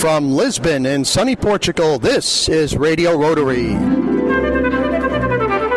From 0.00 0.30
Lisbon 0.30 0.84
in 0.84 1.04
sunny 1.06 1.34
Portugal, 1.34 1.98
this 1.98 2.50
is 2.50 2.76
Radio 2.76 3.16
Rotary. 3.16 3.95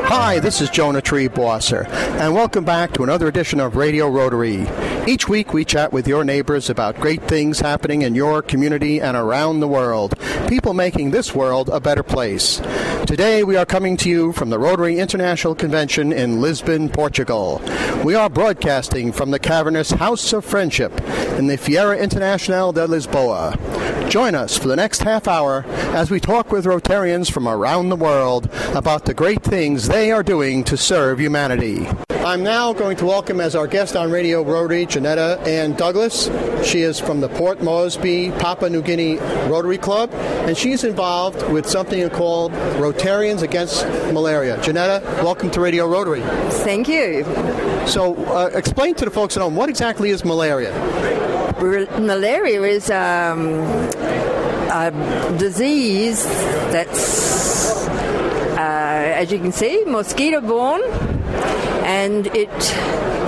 Hi, 0.10 0.40
this 0.40 0.60
is 0.60 0.72
Jonah 0.72 1.04
Triebwasser, 1.04 1.88
and 1.88 2.34
welcome 2.34 2.66
back 2.66 2.94
to 2.94 3.04
another 3.04 3.28
edition 3.28 3.60
of 3.60 3.76
Radio 3.76 4.10
Rotary. 4.10 4.66
Each 5.08 5.30
week 5.30 5.54
we 5.54 5.64
chat 5.64 5.94
with 5.94 6.08
your 6.08 6.24
neighbors 6.24 6.68
about 6.68 7.00
great 7.00 7.22
things 7.26 7.60
happening 7.60 8.02
in 8.02 8.16
your 8.16 8.42
community 8.42 9.00
and 9.00 9.16
around 9.16 9.60
the 9.60 9.68
world, 9.68 10.16
people 10.48 10.74
making 10.74 11.12
this 11.12 11.36
world 11.36 11.70
a 11.70 11.80
better 11.80 12.02
place. 12.02 12.58
Today 13.06 13.44
we 13.44 13.56
are 13.56 13.68
coming 13.68 13.98
to 13.98 14.10
you 14.10 14.34
from 14.34 14.50
the 14.50 14.58
Rotary 14.58 14.98
International 14.98 15.54
Convention 15.54 16.12
in 16.12 16.42
Lisbon, 16.42 16.90
Portugal. 16.90 17.62
We 18.04 18.16
are 18.16 18.30
broadcasting 18.32 19.12
from 19.12 19.30
the 19.30 19.40
cavernous 19.40 19.92
House 19.92 20.34
of 20.34 20.44
Friendship 20.44 20.92
in 21.38 21.46
the 21.46 21.58
Feira 21.58 22.00
Internacional 22.00 22.74
de 22.74 22.88
Lisboa. 22.88 24.10
Join 24.10 24.34
us 24.34 24.58
for 24.58 24.68
the 24.68 24.76
next 24.76 25.04
half 25.04 25.28
hour 25.28 25.64
as 25.94 26.10
we 26.10 26.20
talk 26.20 26.52
with 26.52 26.66
Rotarians 26.66 27.32
from 27.32 27.48
around 27.48 27.90
the 27.90 27.96
world 27.96 28.50
about 28.74 29.06
the 29.06 29.14
great 29.14 29.44
things 29.44 29.88
they 29.88 29.99
are 30.08 30.24
doing 30.24 30.64
to 30.64 30.78
serve 30.78 31.20
humanity. 31.20 31.86
I'm 32.10 32.42
now 32.42 32.72
going 32.72 32.96
to 32.98 33.06
welcome 33.06 33.42
as 33.42 33.54
our 33.54 33.68
guest 33.68 33.98
on 33.98 34.12
Radio 34.12 34.42
Rotary, 34.44 34.86
Janetta 34.86 35.42
Ann 35.46 35.74
Douglas. 35.74 36.30
She 36.66 36.82
is 36.84 37.00
from 37.00 37.20
the 37.20 37.28
Port 37.28 37.62
Moresby 37.62 38.32
Papua 38.40 38.70
New 38.70 38.82
Guinea 38.82 39.18
Rotary 39.50 39.78
Club, 39.78 40.14
and 40.14 40.58
she's 40.58 40.86
involved 40.86 41.42
with 41.52 41.68
something 41.68 42.10
called 42.12 42.54
Rotarians 42.80 43.42
Against 43.42 43.86
Malaria. 44.14 44.62
Janetta, 44.62 45.04
welcome 45.22 45.52
to 45.52 45.60
Radio 45.60 45.86
Rotary. 45.86 46.22
Thank 46.64 46.88
you. 46.88 47.26
So, 47.86 48.16
uh, 48.28 48.52
explain 48.54 48.96
to 48.96 49.06
the 49.06 49.12
folks 49.12 49.36
at 49.36 49.44
home 49.44 49.56
what 49.56 49.68
exactly 49.68 50.12
is 50.12 50.24
malaria? 50.24 50.72
Malaria 51.60 52.62
is 52.62 52.90
um, 52.90 53.60
a 54.72 55.36
disease 55.38 56.24
that's, 56.72 57.89
as 59.14 59.32
you 59.32 59.40
can 59.40 59.52
see, 59.52 59.84
mosquito 59.86 60.42
borne 60.42 60.82
and 61.84 62.28
it 62.28 62.50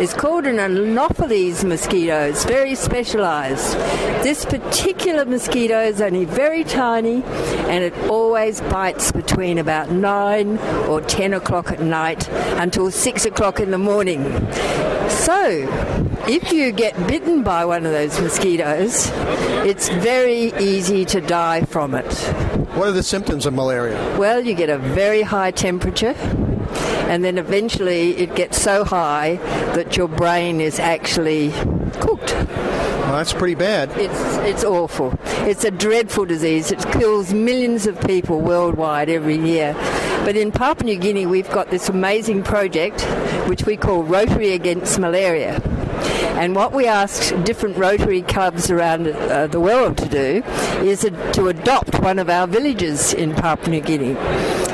is 0.02 0.14
called 0.14 0.46
an 0.46 0.58
Anopheles 0.58 1.64
mosquito. 1.64 2.30
It's 2.30 2.46
very 2.46 2.76
specialized. 2.76 3.76
This 4.24 4.46
particular 4.46 5.26
mosquito 5.26 5.80
is 5.80 6.02
only 6.02 6.26
very 6.26 6.64
tiny 6.64 7.24
and 7.24 7.84
it 7.84 7.94
always 8.10 8.62
bites 8.62 9.12
between 9.12 9.58
about 9.58 9.92
9 9.92 10.58
or 10.88 11.02
10 11.02 11.34
o'clock 11.34 11.72
at 11.72 11.82
night 11.82 12.28
until 12.60 12.90
6 12.90 13.26
o'clock 13.26 13.60
in 13.60 13.72
the 13.72 13.78
morning. 13.78 14.24
So, 15.10 15.68
if 16.28 16.52
you 16.52 16.72
get 16.72 16.96
bitten 17.08 17.44
by 17.44 17.66
one 17.66 17.86
of 17.86 17.92
those 17.92 18.20
mosquitoes, 18.22 19.10
it's 19.66 19.90
very 19.90 20.54
easy 20.60 21.06
to 21.06 21.22
die 21.22 21.64
from 21.66 21.96
it. 21.96 22.14
What 22.76 22.88
are 22.88 22.92
the 22.92 23.04
symptoms 23.04 23.46
of 23.46 23.54
malaria? 23.54 24.18
Well, 24.18 24.42
you 24.42 24.54
get 24.54 24.70
a 24.70 24.78
very 24.78 25.22
high 25.24 25.52
temperature 25.52 26.16
and 27.12 27.24
then 27.24 27.38
eventually 27.38 28.16
it 28.18 28.36
gets 28.36 28.62
so 28.62 28.86
high 28.86 29.36
that 29.76 29.98
your 29.98 30.08
brain 30.08 30.62
is 30.62 30.80
actually 30.80 31.52
cooked. 32.00 32.32
Well, 32.32 33.18
that's 33.18 33.34
pretty 33.34 33.56
bad. 33.56 33.92
It's 33.98 34.38
it's 34.48 34.64
awful. 34.64 35.20
It's 35.46 35.66
a 35.66 35.72
dreadful 35.72 36.26
disease. 36.26 36.72
It 36.72 36.80
kills 36.94 37.34
millions 37.34 37.86
of 37.88 38.00
people 38.02 38.40
worldwide 38.40 39.10
every 39.10 39.38
year. 39.38 39.74
But 40.24 40.38
in 40.38 40.52
Papua 40.52 40.94
New 40.94 41.00
Guinea, 41.00 41.26
we've 41.26 41.50
got 41.50 41.72
this 41.72 41.90
amazing 41.90 42.44
project 42.44 43.02
which 43.50 43.66
we 43.66 43.76
call 43.76 44.04
Rotary 44.04 44.54
Against 44.54 44.98
Malaria. 44.98 45.60
And 46.38 46.56
what 46.56 46.74
we 46.74 46.88
ask 46.88 47.34
different 47.44 47.78
Rotary 47.78 48.22
clubs 48.22 48.72
around 48.72 49.08
uh, 49.08 49.48
the 49.48 49.60
world 49.60 49.98
to 49.98 50.10
do 50.10 50.44
is 50.84 51.02
to 51.02 51.48
adopt 51.48 52.00
one 52.00 52.20
of 52.20 52.30
our 52.30 52.48
villages 52.48 53.14
in 53.14 53.34
Papua 53.34 53.70
New 53.70 53.82
Guinea 53.82 54.16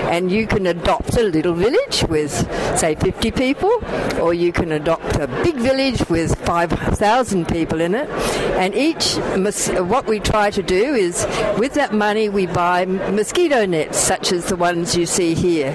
and 0.08 0.31
you 0.31 0.47
can 0.47 0.67
adopt 0.67 1.16
a 1.17 1.23
little 1.23 1.53
village 1.53 2.03
with, 2.09 2.31
say, 2.77 2.95
50 2.95 3.31
people, 3.31 3.72
or 4.21 4.33
you 4.33 4.52
can 4.52 4.71
adopt 4.71 5.15
a 5.17 5.27
big 5.43 5.55
village 5.55 6.08
with 6.09 6.36
5,000 6.45 7.48
people 7.48 7.81
in 7.81 7.95
it. 7.95 8.09
And 8.58 8.73
each, 8.73 9.15
what 9.15 10.08
we 10.08 10.20
try 10.20 10.49
to 10.52 10.64
do 10.64 10.95
is, 10.95 11.26
with 11.58 11.73
that 11.73 11.93
money, 11.93 12.30
we 12.30 12.45
buy 12.45 12.86
mosquito 12.86 13.65
nets, 13.65 13.98
such 13.98 14.31
as 14.31 14.45
the 14.45 14.55
ones 14.55 14.95
you 14.95 15.05
see 15.05 15.33
here. 15.33 15.71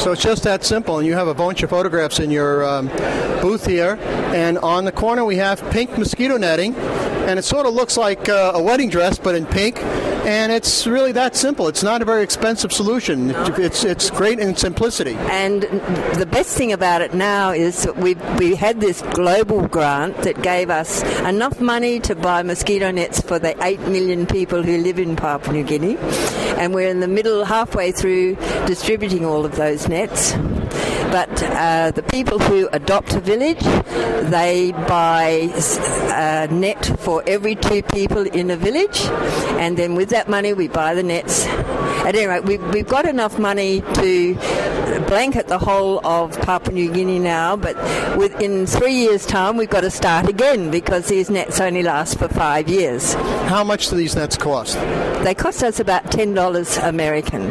So 0.00 0.12
it's 0.12 0.22
just 0.22 0.42
that 0.44 0.64
simple, 0.64 0.98
and 0.98 1.06
you 1.06 1.14
have 1.14 1.28
a 1.28 1.34
bunch 1.34 1.62
of 1.62 1.70
photographs 1.70 2.18
in 2.18 2.30
your 2.30 2.64
um, 2.64 2.88
booth 3.40 3.66
here, 3.66 3.98
and 4.34 4.58
on 4.58 4.84
the 4.84 4.92
corner 4.92 5.24
we 5.24 5.36
have 5.36 5.62
pink 5.70 5.96
mosquito 5.96 6.36
netting, 6.36 6.74
and 7.26 7.38
it 7.38 7.44
sort 7.44 7.66
of 7.66 7.74
looks 7.74 7.96
like 7.96 8.28
uh, 8.28 8.52
a 8.54 8.62
wedding 8.62 8.88
dress, 8.88 9.18
but 9.18 9.34
in 9.34 9.46
pink 9.46 9.78
and 10.26 10.50
it's 10.50 10.88
really 10.88 11.12
that 11.12 11.36
simple. 11.36 11.68
It's 11.68 11.84
not 11.84 12.02
a 12.02 12.04
very 12.04 12.24
expensive 12.24 12.72
solution. 12.72 13.30
It's 13.56 13.84
it's 13.84 14.10
great 14.10 14.40
in 14.40 14.56
simplicity. 14.56 15.14
And 15.30 15.62
the 16.18 16.26
best 16.28 16.56
thing 16.56 16.72
about 16.72 17.00
it 17.00 17.14
now 17.14 17.52
is 17.52 17.84
that 17.84 17.96
we 17.96 18.14
we 18.36 18.56
had 18.56 18.80
this 18.80 19.02
global 19.14 19.68
grant 19.68 20.16
that 20.22 20.42
gave 20.42 20.68
us 20.68 21.04
enough 21.20 21.60
money 21.60 22.00
to 22.00 22.16
buy 22.16 22.42
mosquito 22.42 22.90
nets 22.90 23.20
for 23.20 23.38
the 23.38 23.56
eight 23.64 23.80
million 23.82 24.26
people 24.26 24.64
who 24.64 24.78
live 24.78 24.98
in 24.98 25.14
Papua 25.14 25.52
New 25.52 25.62
Guinea, 25.62 25.96
and 26.58 26.74
we're 26.74 26.88
in 26.88 26.98
the 26.98 27.08
middle, 27.08 27.44
halfway 27.44 27.92
through 27.92 28.34
distributing 28.66 29.24
all 29.24 29.44
of 29.44 29.54
those 29.54 29.86
nets. 29.86 30.34
But 31.16 31.42
uh, 31.44 31.92
the 31.92 32.02
people 32.02 32.38
who 32.38 32.68
adopt 32.74 33.14
a 33.14 33.20
village, 33.20 33.62
they 34.30 34.72
buy 34.86 35.48
a 36.12 36.46
net 36.52 36.84
for 36.98 37.22
every 37.26 37.54
two 37.54 37.82
people 37.82 38.26
in 38.26 38.50
a 38.50 38.56
village, 38.58 39.00
and 39.56 39.78
then 39.78 39.94
with 39.94 40.10
that 40.10 40.28
money 40.28 40.52
we 40.52 40.68
buy 40.68 40.92
the 40.92 41.02
nets. 41.02 41.46
At 42.04 42.16
any 42.16 42.26
rate, 42.26 42.44
we, 42.44 42.58
we've 42.58 42.86
got 42.86 43.08
enough 43.08 43.38
money 43.38 43.80
to 43.94 44.34
blanket 45.08 45.48
the 45.48 45.58
whole 45.58 46.06
of 46.06 46.38
Papua 46.42 46.74
New 46.74 46.92
Guinea 46.92 47.18
now, 47.18 47.56
but 47.56 47.76
within 48.18 48.66
three 48.66 48.92
years' 48.94 49.24
time 49.24 49.56
we've 49.56 49.70
got 49.70 49.80
to 49.80 49.90
start 49.90 50.28
again 50.28 50.70
because 50.70 51.08
these 51.08 51.30
nets 51.30 51.60
only 51.60 51.82
last 51.82 52.18
for 52.18 52.28
five 52.28 52.68
years. 52.68 53.14
How 53.48 53.64
much 53.64 53.88
do 53.88 53.96
these 53.96 54.14
nets 54.14 54.36
cost? 54.36 54.74
They 55.24 55.34
cost 55.34 55.62
us 55.62 55.80
about 55.80 56.12
ten 56.12 56.34
dollars 56.34 56.76
American. 56.76 57.50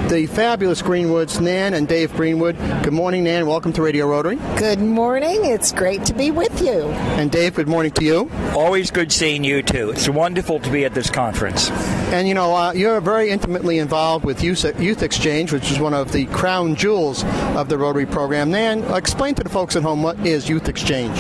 the 0.08 0.27
fabulous 0.28 0.82
Greenwoods, 0.82 1.42
Nan 1.42 1.74
and 1.74 1.88
Dave 1.88 2.14
Greenwood. 2.14 2.58
Good 2.84 2.94
morning, 2.94 3.24
Nan. 3.24 3.48
Welcome 3.48 3.74
to 3.74 3.82
Radio 3.82 4.08
Rotary. 4.08 4.36
Good 4.58 4.80
morning. 4.80 5.46
It's 5.46 5.72
great 5.72 6.06
to 6.06 6.14
be 6.14 6.32
with 6.32 6.62
you. 6.62 6.84
And 7.18 7.32
Dave, 7.32 7.56
good 7.56 7.68
morning 7.68 7.92
to 7.94 8.04
you. 8.04 8.32
Always 8.54 8.92
good 8.92 9.12
seeing 9.12 9.44
you, 9.44 9.64
too. 9.64 9.92
It's 9.92 10.10
wonderful 10.10 10.60
to 10.60 10.70
be 10.70 10.86
at 10.86 10.94
this 10.94 11.10
conference. 11.10 11.70
And 12.12 12.28
you 12.28 12.34
know, 12.34 12.56
uh, 12.56 12.72
you're 12.74 13.02
very 13.02 13.30
intimately 13.30 13.80
involved 13.80 14.26
with 14.26 14.44
Youth, 14.44 14.64
Youth 14.80 15.04
Exchange, 15.04 15.52
which 15.52 15.72
is 15.72 15.80
one 15.80 15.94
of 15.94 16.12
the 16.12 16.26
crown 16.28 16.76
jewels 16.76 17.24
of 17.56 17.70
the 17.70 17.78
Rotary 17.78 18.06
program. 18.06 18.52
Nan, 18.52 18.84
explain 18.94 19.36
to 19.36 19.44
the 19.44 19.50
folks 19.50 19.76
at 19.76 19.84
home 19.84 20.04
what 20.04 20.18
is 20.26 20.48
Youth 20.48 20.70
Exchange. 20.70 21.18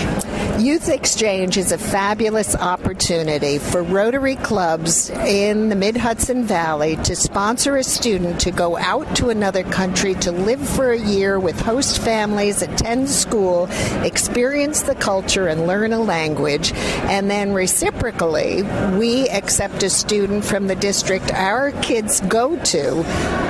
Youth 0.60 0.90
Exchange 0.90 1.56
is 1.56 1.72
a 1.72 1.78
fabulous 1.78 2.56
opportunity 2.56 3.60
for 3.60 3.84
Rotary 3.84 4.38
clubs 4.38 5.12
in 5.12 5.70
the 5.70 5.76
Mid 5.76 5.96
Hudson 5.96 6.46
Valley 6.46 6.96
to 7.04 7.16
sponsor 7.16 7.76
a 7.78 7.84
student 7.84 8.42
to 8.42 8.50
go 8.50 8.76
out 8.76 9.16
to 9.18 9.30
another 9.30 9.62
country 9.64 10.16
to 10.16 10.32
live 10.32 10.68
for 10.68 10.92
a 10.92 10.98
year 10.98 11.40
with 11.40 11.62
host 11.62 12.00
families, 12.00 12.64
attend 12.64 13.08
school, 13.08 13.68
experience 14.02 14.82
the 14.82 14.96
culture, 14.96 15.48
and 15.48 15.68
learn 15.68 15.94
a 15.94 16.00
language. 16.00 16.74
And 16.74 17.30
then 17.30 17.54
reciprocally, 17.54 18.64
we 18.98 19.30
accept 19.30 19.84
a 19.84 19.92
student 19.92 20.44
from 20.44 20.66
the 20.66 20.76
district 20.76 21.32
our 21.34 21.72
kids 21.84 22.20
go 22.22 22.58
to 22.64 23.04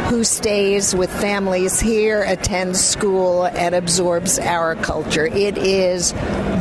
who 0.10 0.26
stays 0.26 0.94
with 0.94 1.10
families 1.22 1.80
here, 1.80 2.24
attends 2.24 2.82
school, 2.82 3.46
and 3.46 3.76
absorbs 3.76 4.40
our 4.40 4.76
culture. 4.76 5.28
It 5.28 5.58
is 5.58 6.12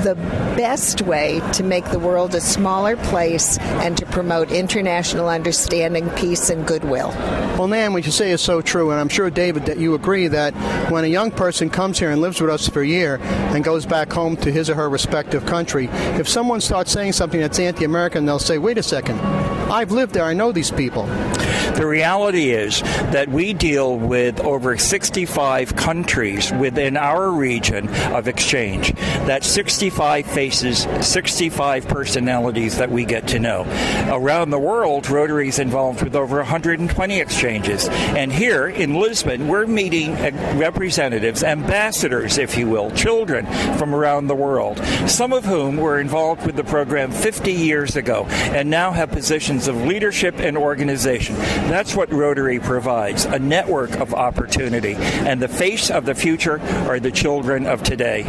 the 0.02 0.16
best 0.56 1.02
way 1.02 1.40
to 1.52 1.62
make 1.62 1.84
the 1.86 1.98
world 1.98 2.34
a 2.34 2.40
smaller 2.40 2.96
place 2.96 3.58
and 3.58 3.96
to 3.98 4.06
promote 4.06 4.50
international 4.50 5.28
understanding, 5.28 6.08
peace, 6.10 6.50
and 6.50 6.66
goodwill. 6.66 7.08
Well, 7.56 7.68
Nan, 7.68 7.92
what 7.92 8.04
you 8.06 8.12
say 8.12 8.30
is 8.30 8.40
so 8.40 8.60
true, 8.60 8.90
and 8.90 9.00
I'm 9.00 9.08
sure, 9.08 9.30
David, 9.30 9.66
that 9.66 9.78
you 9.78 9.94
agree 9.94 10.28
that 10.28 10.54
when 10.90 11.04
a 11.04 11.08
young 11.08 11.30
person 11.30 11.70
comes 11.70 11.98
here 11.98 12.10
and 12.10 12.20
lives 12.20 12.40
with 12.40 12.50
us 12.50 12.68
for 12.68 12.82
a 12.82 12.86
year 12.86 13.18
and 13.22 13.64
goes 13.64 13.86
back 13.86 14.12
home 14.12 14.36
to 14.38 14.52
his 14.52 14.68
or 14.70 14.74
her 14.74 14.88
respective 14.88 15.46
country, 15.46 15.88
if 16.18 16.28
someone 16.28 16.60
starts 16.60 16.92
saying 16.92 17.12
something 17.12 17.40
that's 17.40 17.58
anti 17.58 17.84
American, 17.84 18.26
they'll 18.26 18.38
say, 18.38 18.58
wait 18.58 18.78
a 18.78 18.82
second, 18.82 19.18
I've 19.70 19.90
lived 19.90 20.14
there, 20.14 20.24
I 20.24 20.32
know 20.32 20.52
these 20.52 20.70
people. 20.70 21.06
The 21.76 21.86
reality 21.86 22.52
is 22.52 22.80
that 22.80 23.28
we 23.28 23.52
deal 23.52 23.98
with 23.98 24.40
over 24.40 24.78
65 24.78 25.76
countries 25.76 26.50
within 26.52 26.96
our 26.96 27.30
region 27.30 27.88
of 28.14 28.28
exchange. 28.28 28.94
That 29.26 29.44
65 29.44 30.24
faces, 30.24 30.86
65 31.06 31.86
personalities 31.86 32.78
that 32.78 32.90
we 32.90 33.04
get 33.04 33.28
to 33.28 33.38
know. 33.38 33.64
Around 34.10 34.50
the 34.50 34.58
world, 34.58 35.10
Rotary 35.10 35.48
is 35.48 35.58
involved 35.58 36.02
with 36.02 36.16
over 36.16 36.36
120 36.36 37.20
exchanges. 37.20 37.88
And 37.88 38.32
here 38.32 38.68
in 38.68 38.94
Lisbon, 38.94 39.46
we're 39.46 39.66
meeting 39.66 40.14
uh, 40.14 40.54
representatives, 40.56 41.44
ambassadors, 41.44 42.38
if 42.38 42.56
you 42.56 42.68
will, 42.68 42.90
children 42.92 43.44
from 43.76 43.94
around 43.94 44.28
the 44.28 44.34
world, 44.34 44.78
some 45.06 45.34
of 45.34 45.44
whom 45.44 45.76
were 45.76 46.00
involved 46.00 46.46
with 46.46 46.56
the 46.56 46.64
program 46.64 47.12
50 47.12 47.52
years 47.52 47.96
ago 47.96 48.24
and 48.30 48.70
now 48.70 48.92
have 48.92 49.10
positions 49.10 49.68
of 49.68 49.76
leadership 49.82 50.38
and 50.38 50.56
organization. 50.56 51.36
That's 51.68 51.96
what 51.96 52.12
Rotary 52.12 52.60
provides 52.60 53.24
a 53.24 53.38
network 53.40 53.98
of 53.98 54.14
opportunity. 54.14 54.94
And 54.94 55.42
the 55.42 55.48
face 55.48 55.90
of 55.90 56.04
the 56.04 56.14
future 56.14 56.60
are 56.88 57.00
the 57.00 57.10
children 57.10 57.66
of 57.66 57.82
today. 57.82 58.22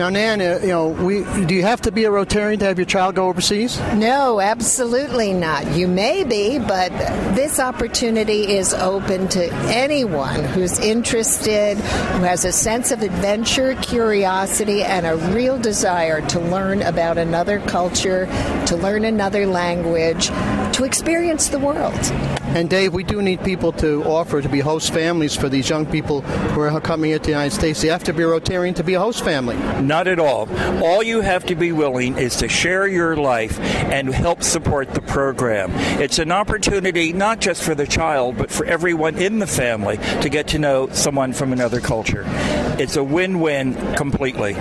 Now, 0.00 0.08
Nan, 0.08 0.40
uh, 0.40 0.60
you 0.62 0.68
know, 0.68 0.88
we 0.88 1.24
do 1.44 1.54
you 1.54 1.62
have 1.62 1.82
to 1.82 1.92
be 1.92 2.04
a 2.04 2.10
Rotarian 2.10 2.58
to 2.60 2.64
have 2.64 2.78
your 2.78 2.86
child 2.86 3.16
go 3.16 3.28
overseas? 3.28 3.78
No, 3.96 4.40
absolutely 4.40 5.34
not. 5.34 5.66
You 5.72 5.88
may 5.88 6.24
be, 6.24 6.58
but 6.58 6.90
this 7.34 7.60
opportunity 7.60 8.48
is 8.56 8.72
open 8.72 9.28
to 9.28 9.52
anyone 9.68 10.42
who's 10.42 10.78
interested, 10.78 11.76
who 11.76 12.22
has 12.22 12.46
a 12.46 12.52
sense 12.52 12.92
of 12.92 13.02
adventure, 13.02 13.74
curiosity, 13.82 14.82
and 14.82 15.04
a 15.04 15.16
real 15.34 15.58
desire 15.58 16.26
to 16.28 16.40
learn 16.40 16.80
about 16.80 17.18
another 17.18 17.60
culture, 17.60 18.24
to 18.68 18.76
learn 18.76 19.04
another 19.04 19.46
language, 19.46 20.28
to 20.72 20.84
experience 20.84 21.48
the 21.48 21.58
world. 21.58 22.39
And 22.52 22.68
Dave, 22.68 22.92
we 22.92 23.04
do 23.04 23.22
need 23.22 23.44
people 23.44 23.70
to 23.74 24.02
offer 24.04 24.42
to 24.42 24.48
be 24.48 24.58
host 24.58 24.92
families 24.92 25.36
for 25.36 25.48
these 25.48 25.68
young 25.68 25.86
people 25.86 26.22
who 26.22 26.60
are 26.60 26.80
coming 26.80 27.12
into 27.12 27.26
the 27.26 27.30
United 27.30 27.54
States. 27.54 27.82
You 27.84 27.90
have 27.90 28.04
to 28.04 28.12
be 28.12 28.24
a 28.24 28.26
Rotarian 28.26 28.74
to 28.76 28.84
be 28.84 28.94
a 28.94 29.00
host 29.00 29.24
family. 29.24 29.56
Not 29.80 30.08
at 30.08 30.18
all. 30.18 30.48
All 30.82 31.02
you 31.02 31.20
have 31.20 31.46
to 31.46 31.54
be 31.54 31.70
willing 31.70 32.18
is 32.18 32.36
to 32.36 32.48
share 32.48 32.88
your 32.88 33.16
life 33.16 33.58
and 33.60 34.12
help 34.12 34.42
support 34.42 34.94
the 34.94 35.00
program. 35.00 35.70
It's 36.00 36.18
an 36.18 36.32
opportunity 36.32 37.12
not 37.12 37.40
just 37.40 37.62
for 37.62 37.76
the 37.76 37.86
child, 37.86 38.36
but 38.36 38.50
for 38.50 38.66
everyone 38.66 39.16
in 39.16 39.38
the 39.38 39.46
family 39.46 39.98
to 40.20 40.28
get 40.28 40.48
to 40.48 40.58
know 40.58 40.88
someone 40.88 41.32
from 41.32 41.52
another 41.52 41.80
culture. 41.80 42.24
It's 42.80 42.96
a 42.96 43.04
win 43.04 43.40
win 43.40 43.74
completely. 43.94 44.54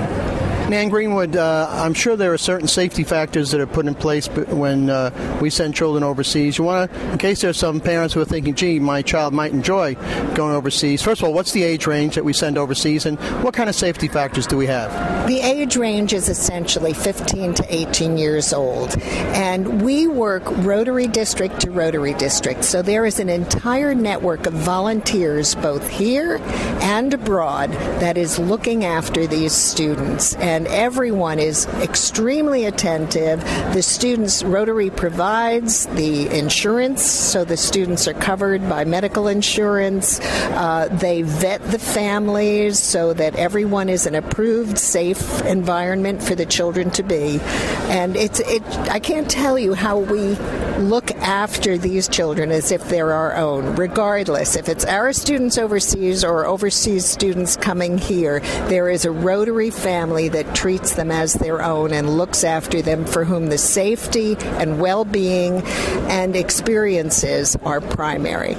Nan 0.69 0.89
Greenwood, 0.89 1.35
uh, 1.35 1.67
I'm 1.67 1.95
sure 1.95 2.15
there 2.15 2.31
are 2.31 2.37
certain 2.37 2.67
safety 2.67 3.03
factors 3.03 3.49
that 3.49 3.59
are 3.59 3.65
put 3.65 3.87
in 3.87 3.95
place 3.95 4.27
when 4.27 4.91
uh, 4.91 5.39
we 5.41 5.49
send 5.49 5.73
children 5.73 6.03
overseas. 6.03 6.59
You 6.59 6.65
want 6.65 6.91
to, 6.91 7.11
in 7.11 7.17
case 7.17 7.41
there's 7.41 7.57
some 7.57 7.81
parents 7.81 8.13
who 8.13 8.21
are 8.21 8.25
thinking, 8.25 8.53
gee, 8.53 8.77
my 8.77 9.01
child 9.01 9.33
might 9.33 9.51
enjoy 9.51 9.95
going 10.35 10.55
overseas. 10.55 11.01
First 11.01 11.21
of 11.21 11.27
all, 11.27 11.33
what's 11.33 11.53
the 11.53 11.63
age 11.63 11.87
range 11.87 12.13
that 12.13 12.23
we 12.23 12.33
send 12.33 12.55
overseas, 12.55 13.07
and 13.07 13.19
what 13.43 13.55
kind 13.55 13.67
of 13.67 13.73
safety 13.73 14.07
factors 14.07 14.45
do 14.45 14.57
we 14.57 14.67
have? 14.67 15.27
The 15.27 15.39
age 15.39 15.75
range 15.75 16.13
is 16.13 16.29
essentially 16.29 16.93
15 16.93 17.55
to 17.55 17.75
18 17.75 18.19
years 18.19 18.53
old, 18.53 18.95
and 19.01 19.81
we 19.81 20.05
work 20.05 20.43
Rotary 20.57 21.07
District 21.07 21.59
to 21.61 21.71
Rotary 21.71 22.13
District. 22.13 22.63
So 22.63 22.83
there 22.83 23.07
is 23.07 23.19
an 23.19 23.29
entire 23.29 23.95
network 23.95 24.45
of 24.45 24.53
volunteers, 24.53 25.55
both 25.55 25.89
here 25.89 26.37
and 26.81 27.11
abroad, 27.11 27.71
that 28.01 28.19
is 28.19 28.37
looking 28.37 28.85
after 28.85 29.25
these 29.25 29.53
students. 29.53 30.35
And 30.35 30.58
and 30.59 30.67
everyone 30.67 31.39
is 31.39 31.67
extremely 31.75 32.65
attentive. 32.65 33.39
The 33.73 33.81
students, 33.81 34.43
Rotary 34.43 34.89
provides 34.89 35.85
the 35.85 36.27
insurance, 36.37 37.01
so 37.01 37.45
the 37.45 37.55
students 37.55 38.09
are 38.09 38.13
covered 38.13 38.67
by 38.67 38.83
medical 38.83 39.29
insurance. 39.29 40.19
Uh, 40.19 40.89
they 40.91 41.21
vet 41.21 41.63
the 41.71 41.79
families 41.79 42.77
so 42.77 43.13
that 43.13 43.37
everyone 43.37 43.87
is 43.87 44.05
an 44.05 44.15
approved, 44.15 44.77
safe 44.77 45.41
environment 45.45 46.21
for 46.21 46.35
the 46.35 46.45
children 46.45 46.91
to 46.91 47.03
be. 47.03 47.39
And 47.87 48.17
it's, 48.17 48.41
it, 48.41 48.61
I 48.89 48.99
can't 48.99 49.31
tell 49.31 49.57
you 49.57 49.73
how 49.73 49.99
we 49.99 50.35
look 50.79 51.11
after 51.11 51.77
these 51.77 52.09
children 52.09 52.51
as 52.51 52.71
if 52.71 52.87
they're 52.89 53.13
our 53.13 53.35
own, 53.35 53.75
regardless. 53.75 54.57
If 54.57 54.67
it's 54.67 54.85
our 54.85 55.13
students 55.13 55.57
overseas 55.57 56.23
or 56.25 56.45
overseas 56.45 57.05
students 57.05 57.55
coming 57.55 57.97
here, 57.97 58.41
there 58.67 58.89
is 58.89 59.05
a 59.05 59.11
Rotary 59.11 59.69
family 59.69 60.29
that 60.29 60.48
treats 60.55 60.95
them 60.95 61.11
as 61.11 61.33
their 61.33 61.61
own 61.61 61.93
and 61.93 62.09
looks 62.09 62.43
after 62.43 62.81
them 62.81 63.05
for 63.05 63.25
whom 63.25 63.47
the 63.47 63.57
safety 63.57 64.35
and 64.39 64.79
well 64.79 65.05
being 65.05 65.61
and 66.09 66.35
experiences 66.35 67.55
are 67.63 67.81
primary. 67.81 68.55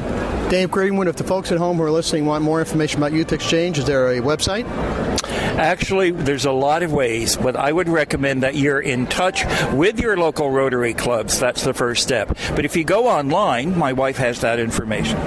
Dave 0.50 0.70
Greenwood, 0.70 1.08
if 1.08 1.16
the 1.16 1.24
folks 1.24 1.52
at 1.52 1.58
home 1.58 1.76
who 1.76 1.84
are 1.84 1.90
listening 1.90 2.26
want 2.26 2.42
more 2.42 2.58
information 2.58 2.98
about 2.98 3.12
Youth 3.12 3.32
Exchange, 3.32 3.78
is 3.78 3.84
there 3.84 4.08
a 4.08 4.20
website? 4.20 4.66
Actually, 5.60 6.10
there's 6.10 6.46
a 6.46 6.52
lot 6.52 6.82
of 6.82 6.92
ways, 6.92 7.36
but 7.36 7.54
I 7.54 7.70
would 7.70 7.88
recommend 7.88 8.42
that 8.42 8.54
you're 8.54 8.80
in 8.80 9.06
touch 9.06 9.44
with 9.72 10.00
your 10.00 10.16
local 10.16 10.50
Rotary 10.50 10.94
clubs. 10.94 11.38
That's 11.38 11.62
the 11.62 11.74
first 11.74 12.02
step. 12.02 12.36
But 12.54 12.64
if 12.64 12.76
you 12.76 12.84
go 12.84 13.08
online, 13.08 13.76
my 13.76 13.92
wife 13.92 14.16
has 14.16 14.40
that 14.40 14.58
information. 14.58 15.18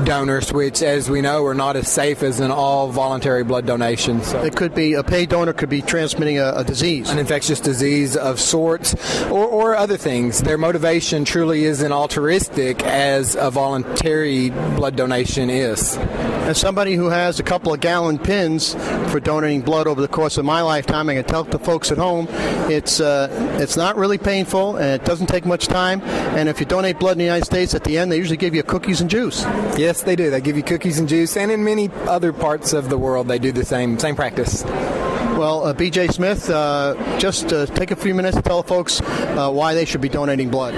donors, 0.02 0.52
which, 0.52 0.82
as 0.82 1.08
we 1.08 1.20
know, 1.20 1.44
are 1.46 1.54
not 1.54 1.76
as 1.76 1.86
safe 1.86 2.24
as 2.24 2.40
an 2.40 2.50
all 2.50 2.88
voluntary 2.90 3.44
blood 3.44 3.64
donation. 3.64 4.24
So 4.24 4.42
it 4.42 4.56
could 4.56 4.74
be 4.74 4.94
a 4.94 5.04
paid 5.04 5.28
donor 5.28 5.52
could 5.52 5.68
be 5.68 5.82
transmitting 5.82 6.40
a, 6.40 6.52
a 6.56 6.64
disease, 6.64 7.10
an 7.10 7.20
infectious 7.20 7.60
disease 7.60 8.16
of 8.16 8.40
sorts, 8.40 8.96
or, 9.26 9.46
or 9.46 9.76
other 9.76 9.96
things. 9.96 10.42
Their 10.42 10.58
motivation 10.58 11.24
truly 11.24 11.62
isn't 11.62 11.92
altruistic 11.92 12.82
as 12.82 13.36
a 13.36 13.52
voluntary 13.52 14.50
blood 14.50 14.96
donation 14.96 15.48
is. 15.48 15.96
As 16.44 16.58
somebody 16.58 16.96
who 16.96 17.08
has 17.08 17.38
a 17.38 17.44
couple 17.44 17.72
of 17.72 17.78
gallon 17.78 18.18
pins 18.18 18.74
for 19.12 19.20
donating 19.20 19.62
blood 19.62 19.86
over 19.86 20.00
the 20.00 20.08
course 20.08 20.38
of 20.38 20.44
my 20.44 20.60
lifetime, 20.60 21.08
I 21.08 21.14
can 21.14 21.24
tell 21.24 21.44
the 21.44 21.58
folks 21.58 21.83
at 21.90 21.98
home 21.98 22.28
it's 22.70 23.00
uh, 23.00 23.28
it's 23.60 23.76
not 23.76 23.96
really 23.96 24.18
painful 24.18 24.76
and 24.76 25.00
it 25.00 25.04
doesn't 25.04 25.26
take 25.26 25.44
much 25.44 25.66
time. 25.66 26.00
And 26.02 26.48
if 26.48 26.60
you 26.60 26.66
donate 26.66 26.98
blood 26.98 27.12
in 27.12 27.18
the 27.18 27.24
United 27.24 27.44
States, 27.44 27.74
at 27.74 27.84
the 27.84 27.98
end 27.98 28.10
they 28.10 28.16
usually 28.16 28.36
give 28.36 28.54
you 28.54 28.62
cookies 28.62 29.00
and 29.00 29.10
juice. 29.10 29.42
Yes, 29.76 30.02
they 30.02 30.16
do. 30.16 30.30
They 30.30 30.40
give 30.40 30.56
you 30.56 30.62
cookies 30.62 30.98
and 30.98 31.08
juice, 31.08 31.36
and 31.36 31.50
in 31.50 31.64
many 31.64 31.90
other 32.06 32.32
parts 32.32 32.72
of 32.72 32.88
the 32.88 32.98
world 32.98 33.28
they 33.28 33.38
do 33.38 33.52
the 33.52 33.64
same 33.64 33.98
same 33.98 34.16
practice. 34.16 34.64
Well, 34.64 35.64
uh, 35.64 35.74
BJ 35.74 36.12
Smith, 36.12 36.48
uh, 36.48 36.94
just 37.18 37.52
uh, 37.52 37.66
take 37.66 37.90
a 37.90 37.96
few 37.96 38.14
minutes 38.14 38.36
to 38.36 38.42
tell 38.42 38.62
folks 38.62 39.00
uh, 39.00 39.50
why 39.50 39.74
they 39.74 39.84
should 39.84 40.00
be 40.00 40.08
donating 40.08 40.50
blood 40.50 40.74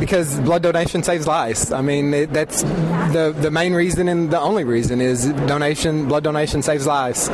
because 0.00 0.38
blood 0.40 0.62
donation 0.62 1.02
saves 1.02 1.26
lives. 1.26 1.72
I 1.72 1.82
mean, 1.82 2.14
it, 2.14 2.32
that's 2.32 2.62
the 2.62 3.34
the 3.38 3.50
main 3.50 3.74
reason 3.74 4.08
and 4.08 4.30
the 4.30 4.40
only 4.40 4.64
reason 4.64 5.00
is 5.00 5.26
donation. 5.46 6.08
Blood 6.08 6.24
donation 6.24 6.62
saves 6.62 6.86
lives 6.86 7.28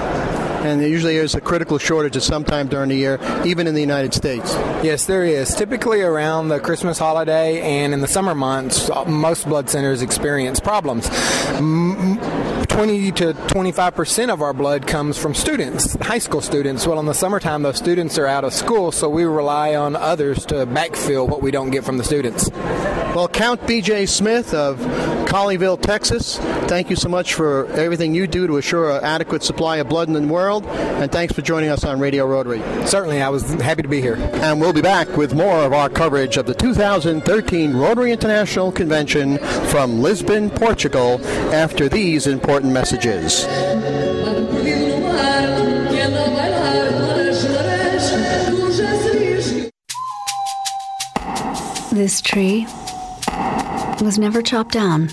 and 0.65 0.81
there 0.81 0.89
usually 0.89 1.17
is 1.17 1.35
a 1.35 1.41
critical 1.41 1.79
shortage 1.79 2.17
at 2.17 2.23
some 2.23 2.45
time 2.45 2.69
during 2.69 2.89
the 2.89 2.97
year, 2.97 3.19
even 3.45 3.67
in 3.67 3.75
the 3.75 3.81
United 3.81 4.15
States. 4.15 4.55
Yes, 4.83 5.05
there 5.07 5.25
is. 5.25 5.55
Typically 5.55 6.01
around 6.01 6.49
the 6.49 6.59
Christmas 6.59 6.99
holiday 6.99 7.61
and 7.61 7.93
in 7.93 8.01
the 8.01 8.09
summer 8.09 8.35
months, 8.35 8.91
most 9.07 9.47
blood 9.47 9.69
centers 9.69 10.03
experience 10.03 10.61
problems. 10.61 11.09
20 12.75 13.13
to 13.13 13.35
25 13.35 13.95
percent 13.95 14.31
of 14.31 14.43
our 14.43 14.53
blood 14.53 14.87
comes 14.87 15.17
from 15.17 15.35
students, 15.35 15.95
high 16.01 16.19
school 16.19 16.41
students. 16.41 16.87
Well, 16.87 16.99
in 16.99 17.07
the 17.07 17.15
summertime, 17.15 17.63
those 17.63 17.77
students 17.77 18.19
are 18.19 18.27
out 18.27 18.45
of 18.45 18.53
school, 18.53 18.91
so 18.91 19.09
we 19.09 19.25
rely 19.25 19.75
on 19.75 19.95
others 19.95 20.45
to 20.47 20.67
backfill 20.67 21.29
what 21.29 21.43
we 21.43 21.51
don't 21.51 21.71
get 21.71 21.85
from 21.85 21.99
the 21.99 22.05
students. 22.05 22.51
Well, 23.15 23.29
Count 23.29 23.65
B.J. 23.67 24.07
Smith 24.07 24.53
of 24.55 24.81
Colleyville, 25.35 25.83
Texas, 25.83 26.39
thank 26.69 26.91
you 26.91 26.95
so 26.95 27.09
much 27.09 27.35
for 27.35 27.67
everything 27.73 28.15
you 28.15 28.29
do 28.29 28.47
to 28.47 28.57
assure 28.59 28.97
an 28.97 29.03
adequate 29.03 29.43
supply 29.43 29.79
of 29.79 29.89
blood 29.89 30.07
in 30.07 30.15
the 30.15 30.33
world, 30.33 30.65
and 30.65 31.11
thanks 31.11 31.35
for 31.35 31.43
joining 31.43 31.71
us 31.71 31.83
on 31.83 31.99
Radio 31.99 32.25
Rotary. 32.25 32.61
Certainly, 32.87 33.21
I 33.21 33.31
was 33.31 33.43
happy 33.55 33.83
to 33.83 33.89
be 33.89 34.01
here. 34.01 34.15
And 34.15 34.61
we'll 34.61 34.73
be 34.73 34.81
back 34.81 35.17
with 35.17 35.35
more 35.35 35.65
of 35.65 35.73
our 35.73 35.89
coverage 35.89 36.37
of 36.37 36.47
the 36.47 36.55
2013 36.55 37.75
Rotary 37.75 38.13
International 38.13 38.71
Convention 38.71 39.39
from 39.71 40.01
Lisbon, 40.01 40.51
Portugal, 40.51 41.21
after 41.53 41.89
these 41.89 42.29
important 42.29 42.73
messages. 42.73 43.45
This 51.93 52.21
tree 52.21 52.69
was 54.01 54.17
never 54.17 54.41
chopped 54.41 54.73
down 54.73 55.09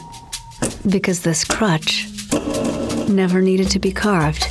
because 0.90 1.22
this 1.22 1.44
crutch 1.44 2.08
never 3.08 3.42
needed 3.42 3.70
to 3.72 3.80
be 3.80 3.92
carved. 3.92 4.48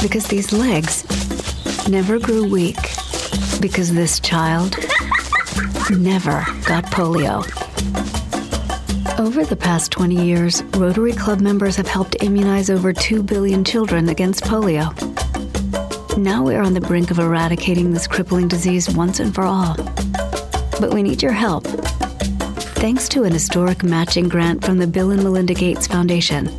Because 0.00 0.26
these 0.26 0.52
legs 0.52 1.04
never 1.88 2.18
grew 2.18 2.48
weak. 2.48 2.78
Because 3.60 3.92
this 3.92 4.20
child 4.20 4.76
never 5.90 6.44
got 6.66 6.84
polio. 6.86 7.42
Over 9.18 9.44
the 9.44 9.56
past 9.56 9.90
20 9.92 10.24
years, 10.24 10.62
Rotary 10.76 11.12
Club 11.12 11.40
members 11.40 11.76
have 11.76 11.88
helped 11.88 12.22
immunize 12.22 12.68
over 12.68 12.92
2 12.92 13.22
billion 13.22 13.64
children 13.64 14.08
against 14.08 14.44
polio. 14.44 14.92
Now 16.18 16.44
we're 16.44 16.62
on 16.62 16.74
the 16.74 16.80
brink 16.80 17.10
of 17.10 17.18
eradicating 17.18 17.92
this 17.92 18.06
crippling 18.06 18.48
disease 18.48 18.88
once 18.90 19.20
and 19.20 19.34
for 19.34 19.44
all. 19.44 19.74
But 20.78 20.92
we 20.92 21.02
need 21.02 21.22
your 21.22 21.32
help 21.32 21.66
Thanks 22.84 23.08
to 23.08 23.24
an 23.24 23.32
historic 23.32 23.82
matching 23.82 24.28
grant 24.28 24.62
from 24.62 24.76
the 24.76 24.86
Bill 24.86 25.10
and 25.10 25.22
Melinda 25.22 25.54
Gates 25.54 25.86
Foundation, 25.86 26.50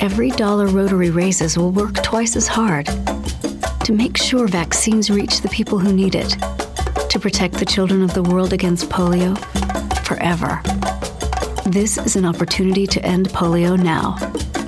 every 0.00 0.30
dollar 0.30 0.68
Rotary 0.68 1.10
raises 1.10 1.58
will 1.58 1.72
work 1.72 1.94
twice 1.94 2.36
as 2.36 2.46
hard 2.46 2.86
to 2.86 3.92
make 3.92 4.16
sure 4.16 4.46
vaccines 4.46 5.10
reach 5.10 5.40
the 5.40 5.48
people 5.48 5.80
who 5.80 5.92
need 5.92 6.14
it, 6.14 6.30
to 7.10 7.18
protect 7.18 7.54
the 7.54 7.64
children 7.64 8.04
of 8.04 8.14
the 8.14 8.22
world 8.22 8.52
against 8.52 8.88
polio 8.88 9.36
forever. 10.06 10.62
This 11.68 11.98
is 11.98 12.14
an 12.14 12.24
opportunity 12.24 12.86
to 12.86 13.04
end 13.04 13.30
polio 13.30 13.76
now. 13.76 14.14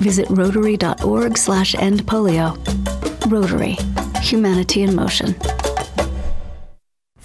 Visit 0.01 0.29
rotary.org 0.29 1.37
slash 1.37 1.73
end 1.75 2.05
polio. 2.05 2.57
Rotary. 3.31 3.77
Humanity 4.21 4.81
in 4.81 4.93
motion. 4.93 5.37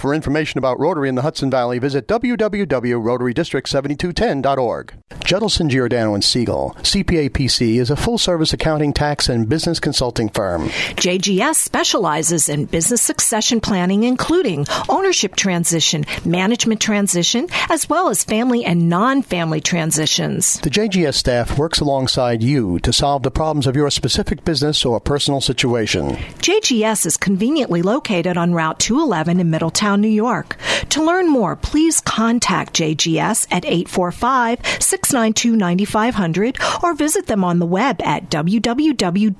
For 0.02 0.12
information 0.12 0.58
about 0.58 0.78
Rotary 0.80 1.08
in 1.08 1.14
the 1.14 1.22
Hudson 1.22 1.48
Valley, 1.48 1.78
visit 1.78 2.08
www.rotarydistrict7210.org. 2.08 4.94
Judelson, 5.20 5.68
Giordano 5.68 6.14
and 6.14 6.24
Siegel, 6.24 6.74
CPA 6.80 7.30
PC, 7.30 7.76
is 7.76 7.88
a 7.88 7.94
full-service 7.94 8.52
accounting, 8.52 8.92
tax, 8.92 9.28
and 9.28 9.48
business 9.48 9.78
consulting 9.78 10.28
firm. 10.28 10.70
JGS 10.96 11.54
specializes 11.54 12.48
in 12.48 12.64
business 12.64 13.00
succession 13.00 13.60
planning, 13.60 14.02
including 14.02 14.66
ownership 14.88 15.36
transition, 15.36 16.04
management 16.24 16.80
transition, 16.80 17.46
as 17.70 17.88
well 17.88 18.08
as 18.08 18.24
family 18.24 18.64
and 18.64 18.88
non-family 18.88 19.60
transitions. 19.60 20.58
The 20.62 20.70
JGS 20.70 21.14
staff 21.14 21.56
works 21.56 21.78
alongside 21.78 22.42
you 22.42 22.80
to 22.80 22.92
solve 22.92 23.22
the 23.22 23.30
problems 23.30 23.68
of 23.68 23.76
your 23.76 23.88
specific 23.90 24.44
business 24.44 24.84
or 24.84 24.98
personal 24.98 25.40
situation. 25.40 26.16
JGS 26.40 27.06
is 27.06 27.16
conveniently 27.16 27.82
located 27.82 28.36
on 28.36 28.52
Route 28.52 28.80
211 28.80 29.38
in 29.38 29.48
Middletown, 29.48 29.91
New 30.00 30.08
York. 30.08 30.56
To 30.90 31.02
learn 31.02 31.28
more, 31.28 31.56
please 31.56 32.00
contact 32.00 32.74
JGS 32.74 33.48
at 33.50 33.64
845 33.64 34.60
692 34.80 35.56
9500 35.56 36.58
or 36.82 36.94
visit 36.94 37.26
them 37.26 37.44
on 37.44 37.58
the 37.58 37.66
web 37.66 38.00
at 38.02 38.30
www.jgspc.com. 38.30 39.32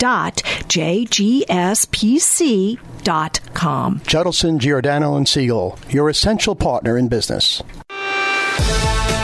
Judelson, 4.01 4.59
Giordano, 4.59 5.17
and 5.17 5.29
Siegel, 5.29 5.79
your 5.89 6.09
essential 6.09 6.55
partner 6.55 6.99
in 6.99 7.09
business. 7.09 7.63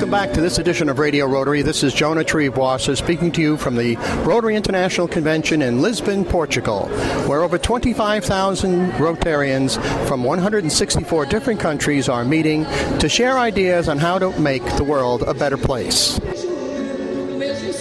Welcome 0.00 0.12
back 0.12 0.32
to 0.32 0.40
this 0.40 0.56
edition 0.56 0.88
of 0.88 0.98
Radio 0.98 1.26
Rotary. 1.26 1.60
This 1.60 1.82
is 1.82 1.92
Jonah 1.92 2.24
Triebwasser 2.24 2.96
speaking 2.96 3.30
to 3.32 3.42
you 3.42 3.58
from 3.58 3.76
the 3.76 3.96
Rotary 4.24 4.56
International 4.56 5.06
Convention 5.06 5.60
in 5.60 5.82
Lisbon, 5.82 6.24
Portugal, 6.24 6.88
where 7.28 7.42
over 7.42 7.58
25,000 7.58 8.92
Rotarians 8.92 9.76
from 10.08 10.24
164 10.24 11.26
different 11.26 11.60
countries 11.60 12.08
are 12.08 12.24
meeting 12.24 12.64
to 12.98 13.10
share 13.10 13.38
ideas 13.38 13.90
on 13.90 13.98
how 13.98 14.18
to 14.18 14.30
make 14.40 14.64
the 14.76 14.84
world 14.84 15.22
a 15.24 15.34
better 15.34 15.58
place. 15.58 16.18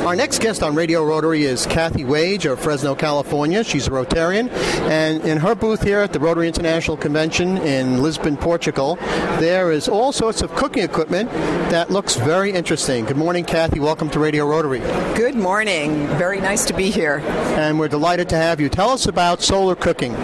Our 0.01 0.15
next 0.15 0.41
guest 0.41 0.63
on 0.63 0.75
Radio 0.75 1.03
Rotary 1.03 1.44
is 1.44 1.65
Kathy 1.65 2.06
Wage 2.06 2.46
of 2.46 2.60
Fresno, 2.60 2.96
California. 2.96 3.63
She's 3.63 3.88
a 3.88 3.91
Rotarian. 3.91 4.50
And 4.89 5.22
in 5.24 5.38
her 5.38 5.56
booth 5.56 5.84
here 5.84 6.00
at 6.00 6.13
the 6.13 6.20
Rotary 6.20 6.48
International 6.48 6.96
Convention 6.96 7.58
in 7.58 8.01
Lisbon, 8.01 8.38
Portugal, 8.38 8.96
there 9.39 9.72
is 9.74 9.89
all 9.89 10.13
sorts 10.13 10.41
of 10.41 10.56
cooking 10.56 10.84
equipment 10.84 11.29
that 11.70 11.91
looks 11.91 12.15
very 12.15 12.51
interesting. 12.51 13.06
Good 13.06 13.18
morning, 13.18 13.44
Kathy. 13.44 13.79
Welcome 13.82 14.10
to 14.12 14.20
Radio 14.20 14.48
Rotary. 14.48 14.79
Good 15.15 15.36
morning. 15.36 16.08
Very 16.18 16.39
nice 16.39 16.65
to 16.65 16.74
be 16.74 16.89
here. 16.89 17.20
And 17.60 17.77
we're 17.77 17.89
delighted 17.89 18.29
to 18.29 18.38
have 18.38 18.62
you. 18.62 18.70
Tell 18.70 18.89
us 18.89 19.06
about 19.06 19.41
solar 19.41 19.75
cooking. 19.75 20.15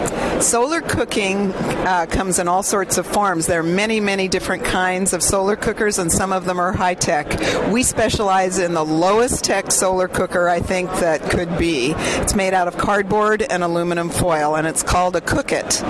Solar 0.42 0.82
cooking 0.82 1.52
uh, 1.54 2.06
comes 2.10 2.40
in 2.40 2.48
all 2.48 2.62
sorts 2.62 2.98
of 2.98 3.08
forms. 3.08 3.48
There 3.48 3.62
are 3.62 3.64
many, 3.64 4.00
many 4.00 4.28
different 4.28 4.64
kinds 4.64 5.14
of 5.14 5.24
solar 5.24 5.56
cookers, 5.56 5.98
and 5.98 6.12
some 6.12 6.32
of 6.34 6.46
them 6.46 6.60
are 6.60 6.74
high 6.74 6.94
tech. 6.94 7.28
We 7.72 7.84
specialize 7.84 8.60
in 8.60 8.74
the 8.74 8.84
lowest 8.84 9.44
tech 9.44 9.72
solar 9.72 10.08
cooker 10.08 10.50
I 10.50 10.60
think 10.60 10.90
that 11.00 11.22
could 11.30 11.58
be. 11.58 11.94
It's 11.96 12.36
made 12.36 12.54
out 12.54 12.68
of 12.68 12.78
cardboard 12.78 13.42
and 13.42 13.64
aluminum 13.64 14.10
foil, 14.10 14.56
and 14.56 14.68
it's 14.68 14.84
called 14.84 15.16
a 15.16 15.22
Cookit. 15.22 15.84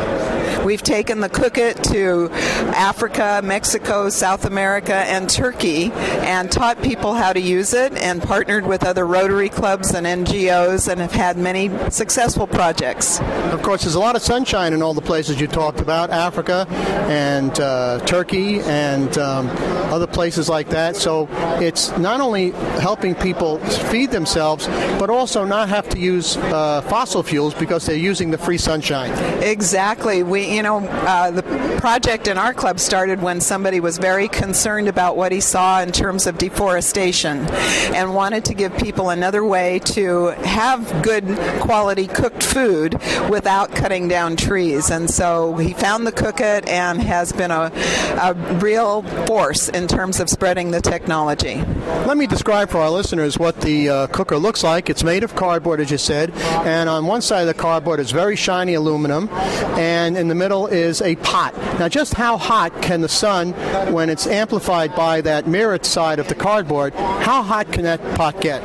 We've 0.64 0.82
taken 0.82 1.20
the 1.20 1.30
Cookit 1.30 1.84
to 1.86 2.30
Africa, 2.76 3.42
Mexico, 3.44 4.10
South 4.10 4.46
America, 4.46 4.96
and 4.96 5.30
Turkey, 5.30 5.92
and 5.92 6.52
taught 6.52 6.82
people 6.82 7.14
how 7.14 7.34
to 7.34 7.40
use 7.40 7.74
it, 7.74 7.94
and 7.94 8.22
partnered 8.22 8.66
with 8.66 8.84
other 8.84 9.06
Rotary 9.06 9.50
clubs 9.50 9.94
and 9.94 10.08
NGOs, 10.08 10.88
and 10.88 11.00
have 11.02 11.12
had 11.12 11.38
many 11.38 11.70
successful 11.92 12.48
projects. 12.48 13.20
Of 13.20 13.62
course, 13.62 13.84
there's 13.84 13.96
a 13.96 14.00
lot 14.00 14.16
of 14.16 14.24
sunshine 14.46 14.74
in 14.74 14.84
all 14.84 14.94
the 14.94 15.02
places 15.02 15.42
you 15.42 15.48
talked 15.48 15.80
about 15.80 16.12
Africa 16.12 16.68
and 17.10 17.60
uh, 17.60 18.00
Turkey 18.06 18.60
and 18.60 19.18
um, 19.18 19.50
other 19.92 20.06
places 20.06 20.48
like 20.48 20.70
that. 20.70 20.96
So 20.96 21.28
it's 21.60 21.98
not 21.98 22.22
only 22.22 22.52
helping 22.80 23.16
people 23.16 23.58
feed 23.90 24.12
themselves, 24.12 24.68
but 25.00 25.10
also 25.10 25.46
not 25.46 25.68
have 25.70 25.90
to 25.90 25.98
use 25.98 26.38
uh, 26.38 26.82
fossil 26.82 27.24
fuels 27.24 27.56
because 27.56 27.88
they're 27.88 27.96
using 27.96 28.30
the 28.30 28.38
free 28.38 28.60
sunshine. 28.60 29.12
Exactly. 29.42 30.22
We, 30.22 30.56
you 30.56 30.62
know, 30.62 30.78
uh, 30.78 31.32
the 31.32 31.75
project 31.86 32.28
in 32.28 32.36
our 32.36 32.52
club 32.52 32.80
started 32.80 33.22
when 33.22 33.40
somebody 33.40 33.80
was 33.80 34.00
very 34.00 34.28
concerned 34.28 34.88
about 34.88 35.16
what 35.16 35.32
he 35.32 35.40
saw 35.40 35.84
in 35.84 35.92
terms 35.92 36.26
of 36.26 36.36
deforestation 36.36 37.46
and 37.94 38.16
wanted 38.16 38.44
to 38.44 38.56
give 38.56 38.76
people 38.80 39.12
another 39.12 39.46
way 39.46 39.78
to 39.78 40.30
have 40.44 41.04
good 41.04 41.24
quality 41.60 42.08
cooked 42.08 42.42
food 42.42 42.94
without 43.30 43.70
cutting 43.76 44.08
down 44.08 44.36
trees. 44.36 44.90
And 44.90 45.08
so 45.08 45.58
he 45.58 45.74
found 45.74 46.08
the 46.08 46.12
Cookit 46.12 46.68
and 46.68 47.00
has 47.04 47.32
been 47.32 47.52
a, 47.52 47.72
a 48.20 48.34
real 48.60 49.04
force 49.28 49.70
in 49.70 49.88
terms 49.88 50.20
of 50.20 50.28
spreading 50.28 50.72
the 50.72 50.82
technology. 50.82 51.62
Let 52.08 52.18
me 52.18 52.26
describe 52.26 52.72
for 52.72 52.80
our 52.80 52.90
listeners 52.90 53.38
what 53.38 53.62
the 53.62 53.90
uh, 53.90 54.08
cooker 54.08 54.38
looks 54.38 54.64
like. 54.64 54.90
It's 54.90 55.04
made 55.04 55.24
of 55.24 55.36
cardboard, 55.36 55.80
as 55.80 55.92
you 55.92 56.00
said, 56.00 56.32
and 56.66 56.90
on 56.90 57.06
one 57.06 57.22
side 57.22 57.42
of 57.42 57.48
the 57.48 57.54
cardboard 57.54 58.00
is 58.00 58.10
very 58.10 58.36
shiny 58.36 58.74
aluminum, 58.74 59.30
and 59.78 60.18
in 60.18 60.30
the 60.30 60.36
middle 60.36 60.66
is 60.66 61.04
a 61.04 61.16
pot. 61.18 61.54
Now, 61.80 61.90
just 61.90 62.14
how 62.14 62.38
hot 62.38 62.82
can 62.82 63.02
the 63.02 63.10
sun, 63.10 63.52
when 63.92 64.10
it's 64.10 64.28
amplified 64.28 64.96
by 64.96 65.20
that 65.22 65.46
mirrored 65.46 65.86
side 65.86 66.20
of 66.20 66.28
the 66.30 66.36
cardboard, 66.36 66.94
how 66.94 67.44
hot 67.44 67.72
can 67.72 67.84
that 67.84 68.02
pot 68.16 68.40
get? 68.40 68.62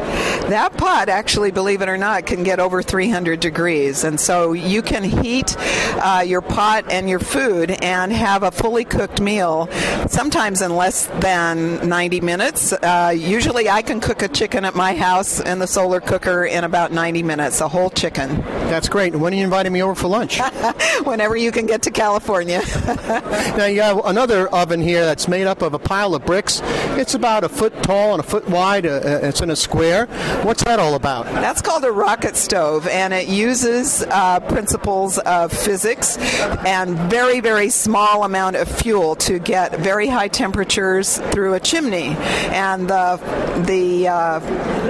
That 0.49 0.77
pot, 0.77 1.09
actually, 1.09 1.51
believe 1.51 1.83
it 1.83 1.89
or 1.89 1.97
not, 1.97 2.27
can 2.27 2.43
get 2.43 2.61
over 2.61 2.83
300 2.83 3.41
degrees, 3.41 4.05
and 4.05 4.19
so 4.19 4.53
you 4.53 4.83
can 4.83 5.05
heat 5.05 5.57
uh, 6.03 6.25
your 6.27 6.41
pot 6.41 6.91
and 6.91 7.09
your 7.09 7.21
food 7.21 7.71
and 7.71 8.13
have 8.13 8.43
a 8.43 8.51
fully 8.51 8.85
cooked 8.85 9.21
meal, 9.21 9.69
sometimes 10.09 10.63
in 10.63 10.75
less 10.75 11.07
than 11.21 11.89
90 11.89 12.21
minutes. 12.21 12.73
Uh, 12.73 13.15
usually, 13.17 13.69
I 13.69 13.83
can 13.83 14.01
cook 14.01 14.23
a 14.23 14.29
chicken 14.29 14.65
at 14.65 14.75
my 14.75 14.95
house 14.95 15.41
in 15.41 15.59
the 15.59 15.67
solar 15.67 16.01
cooker 16.01 16.45
in 16.45 16.65
about 16.65 16.93
90 16.93 17.23
minutes, 17.23 17.61
a 17.61 17.69
whole 17.69 17.91
chicken. 17.91 18.41
That's 18.71 18.89
great. 18.89 19.15
When 19.15 19.33
are 19.33 19.37
you 19.37 19.45
inviting 19.45 19.73
me 19.73 19.83
over 19.83 19.95
for 19.95 20.09
lunch? 20.09 20.41
Whenever 21.05 21.37
you 21.37 21.53
can 21.53 21.67
get 21.67 21.83
to 21.83 21.91
California. 21.91 22.63
now, 23.57 23.65
you 23.65 23.81
have 23.81 24.05
another 24.05 24.47
oven 24.49 24.81
here 24.81 25.05
that's 25.05 25.27
made 25.27 25.47
up 25.47 25.63
of 25.63 25.73
a 25.73 25.79
pile 25.79 26.15
of 26.15 26.25
bricks. 26.27 26.61
It's 26.99 27.15
about 27.15 27.45
a 27.45 27.49
foot 27.49 27.83
tall 27.83 28.13
and 28.13 28.21
a 28.21 28.23
foot 28.23 28.49
wide. 28.49 28.85
Uh, 28.85 29.21
it's 29.23 29.41
in 29.41 29.51
a 29.51 29.57
square. 29.57 30.07
What's 30.43 30.63
that 30.65 30.79
all 30.79 30.95
about? 30.95 31.25
That's 31.25 31.63
called 31.63 31.85
a 31.85 31.91
rocket 31.91 32.37
stove, 32.37 32.87
and 32.89 33.15
it 33.15 33.27
uses 33.27 34.03
uh, 34.03 34.41
principles 34.41 35.19
of 35.19 35.51
physics 35.51 36.19
and 36.67 36.99
very, 37.11 37.41
very 37.41 37.71
small 37.71 38.25
amount 38.25 38.57
of 38.57 38.69
fuel 38.69 39.17
to 39.17 39.39
get 39.39 39.79
very 39.79 40.07
high 40.07 40.29
temperatures 40.29 41.19
through 41.31 41.55
a 41.55 41.61
chimney. 41.61 42.17
And 42.51 42.89
the, 42.89 43.17
the 43.67 44.09
uh, 44.09 44.41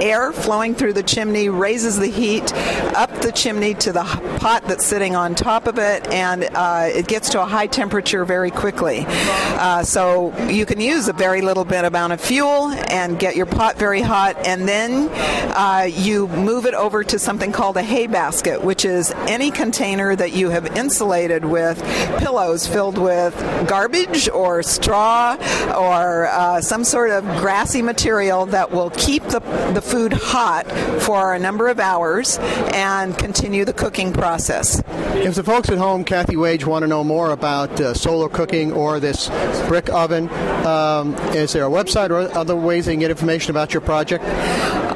air 0.01 0.33
flowing 0.33 0.75
through 0.75 0.93
the 0.93 1.03
chimney 1.03 1.47
raises 1.47 1.97
the 1.97 2.07
heat 2.07 2.53
up 2.93 3.09
the 3.21 3.31
chimney 3.31 3.73
to 3.75 3.93
the 3.93 4.03
pot 4.39 4.63
that's 4.65 4.85
sitting 4.85 5.15
on 5.15 5.33
top 5.33 5.67
of 5.67 5.77
it, 5.77 6.05
and 6.07 6.43
uh, 6.53 6.89
it 6.91 7.07
gets 7.07 7.29
to 7.29 7.41
a 7.41 7.45
high 7.45 7.67
temperature 7.67 8.00
very 8.09 8.51
quickly. 8.51 9.05
Uh, 9.07 9.83
so 9.83 10.33
you 10.47 10.65
can 10.65 10.79
use 10.79 11.07
a 11.07 11.13
very 11.13 11.41
little 11.41 11.65
bit 11.65 11.85
amount 11.85 12.13
of 12.13 12.21
fuel 12.21 12.69
and 12.89 13.19
get 13.19 13.35
your 13.35 13.45
pot 13.45 13.77
very 13.77 14.01
hot, 14.01 14.35
and 14.47 14.67
then 14.67 15.09
uh, 15.55 15.87
you 15.89 16.27
move 16.29 16.65
it 16.65 16.73
over 16.73 17.03
to 17.03 17.19
something 17.19 17.51
called 17.51 17.77
a 17.77 17.83
hay 17.83 18.07
basket, 18.07 18.63
which 18.63 18.85
is 18.85 19.11
any 19.27 19.51
container 19.51 20.15
that 20.15 20.33
you 20.33 20.49
have 20.49 20.65
insulated 20.77 21.45
with 21.45 21.81
pillows 22.17 22.67
filled 22.67 22.97
with 22.97 23.35
garbage 23.67 24.29
or 24.29 24.63
straw 24.63 25.35
or 25.77 26.27
uh, 26.27 26.61
some 26.61 26.83
sort 26.83 27.11
of 27.11 27.23
grassy 27.37 27.81
material 27.81 28.45
that 28.45 28.71
will 28.71 28.89
keep 28.91 29.23
the, 29.25 29.39
the 29.73 29.81
food 29.81 30.13
hot 30.13 30.65
for 31.01 31.33
a 31.33 31.39
number 31.39 31.67
of 31.67 31.79
hours 31.79 32.37
and 32.73 33.17
continue 33.17 33.65
the 33.65 33.73
cooking 33.73 34.13
process. 34.13 34.81
If 35.23 35.35
the 35.35 35.43
folks 35.43 35.69
at 35.69 35.77
home, 35.77 36.03
Kathy 36.03 36.35
Wage, 36.35 36.65
want 36.65 36.83
to 36.83 36.87
know 36.87 37.03
more 37.03 37.31
about 37.31 37.79
uh, 37.79 37.93
solar 37.93 38.27
cooking 38.27 38.73
or 38.73 38.99
this 38.99 39.29
brick 39.67 39.89
oven, 39.89 40.29
um, 40.65 41.15
is 41.35 41.53
there 41.53 41.65
a 41.65 41.69
website 41.69 42.09
or 42.09 42.35
other 42.37 42.55
ways 42.55 42.85
they 42.85 42.93
can 42.93 42.99
get 42.99 43.11
information 43.11 43.51
about 43.51 43.73
your 43.73 43.81
project? 43.81 44.23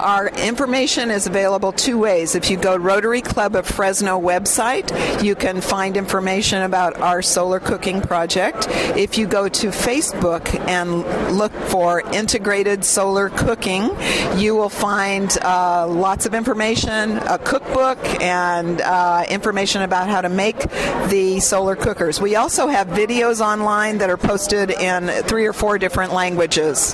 Our 0.05 0.27
information 0.27 1.09
is 1.09 1.25
available 1.25 1.71
two 1.71 1.97
ways. 1.97 2.35
If 2.35 2.51
you 2.51 2.57
go 2.57 2.77
Rotary 2.77 3.21
Club 3.21 3.55
of 3.55 3.65
Fresno 3.65 4.21
website, 4.21 5.23
you 5.23 5.33
can 5.33 5.61
find 5.61 5.97
information 5.97 6.61
about 6.61 6.95
our 6.97 7.23
solar 7.23 7.59
cooking 7.59 8.01
project. 8.01 8.67
If 8.95 9.17
you 9.17 9.25
go 9.25 9.49
to 9.49 9.69
Facebook 9.69 10.47
and 10.67 11.01
look 11.35 11.51
for 11.53 12.01
integrated 12.13 12.85
solar 12.85 13.29
cooking, 13.29 13.89
you 14.37 14.53
will 14.55 14.69
find 14.69 15.35
uh, 15.41 15.87
lots 15.87 16.27
of 16.27 16.35
information, 16.35 17.17
a 17.17 17.39
cookbook, 17.39 17.97
and 18.21 18.81
uh, 18.81 19.23
information 19.27 19.81
about 19.81 20.07
how 20.07 20.21
to 20.21 20.29
make 20.29 20.59
the 21.09 21.39
solar 21.39 21.75
cookers. 21.75 22.21
We 22.21 22.35
also 22.35 22.67
have 22.67 22.89
videos 22.89 23.41
online 23.41 23.97
that 23.97 24.11
are 24.11 24.17
posted 24.17 24.69
in 24.69 25.07
three 25.23 25.47
or 25.47 25.53
four 25.53 25.79
different 25.79 26.13
languages. 26.13 26.93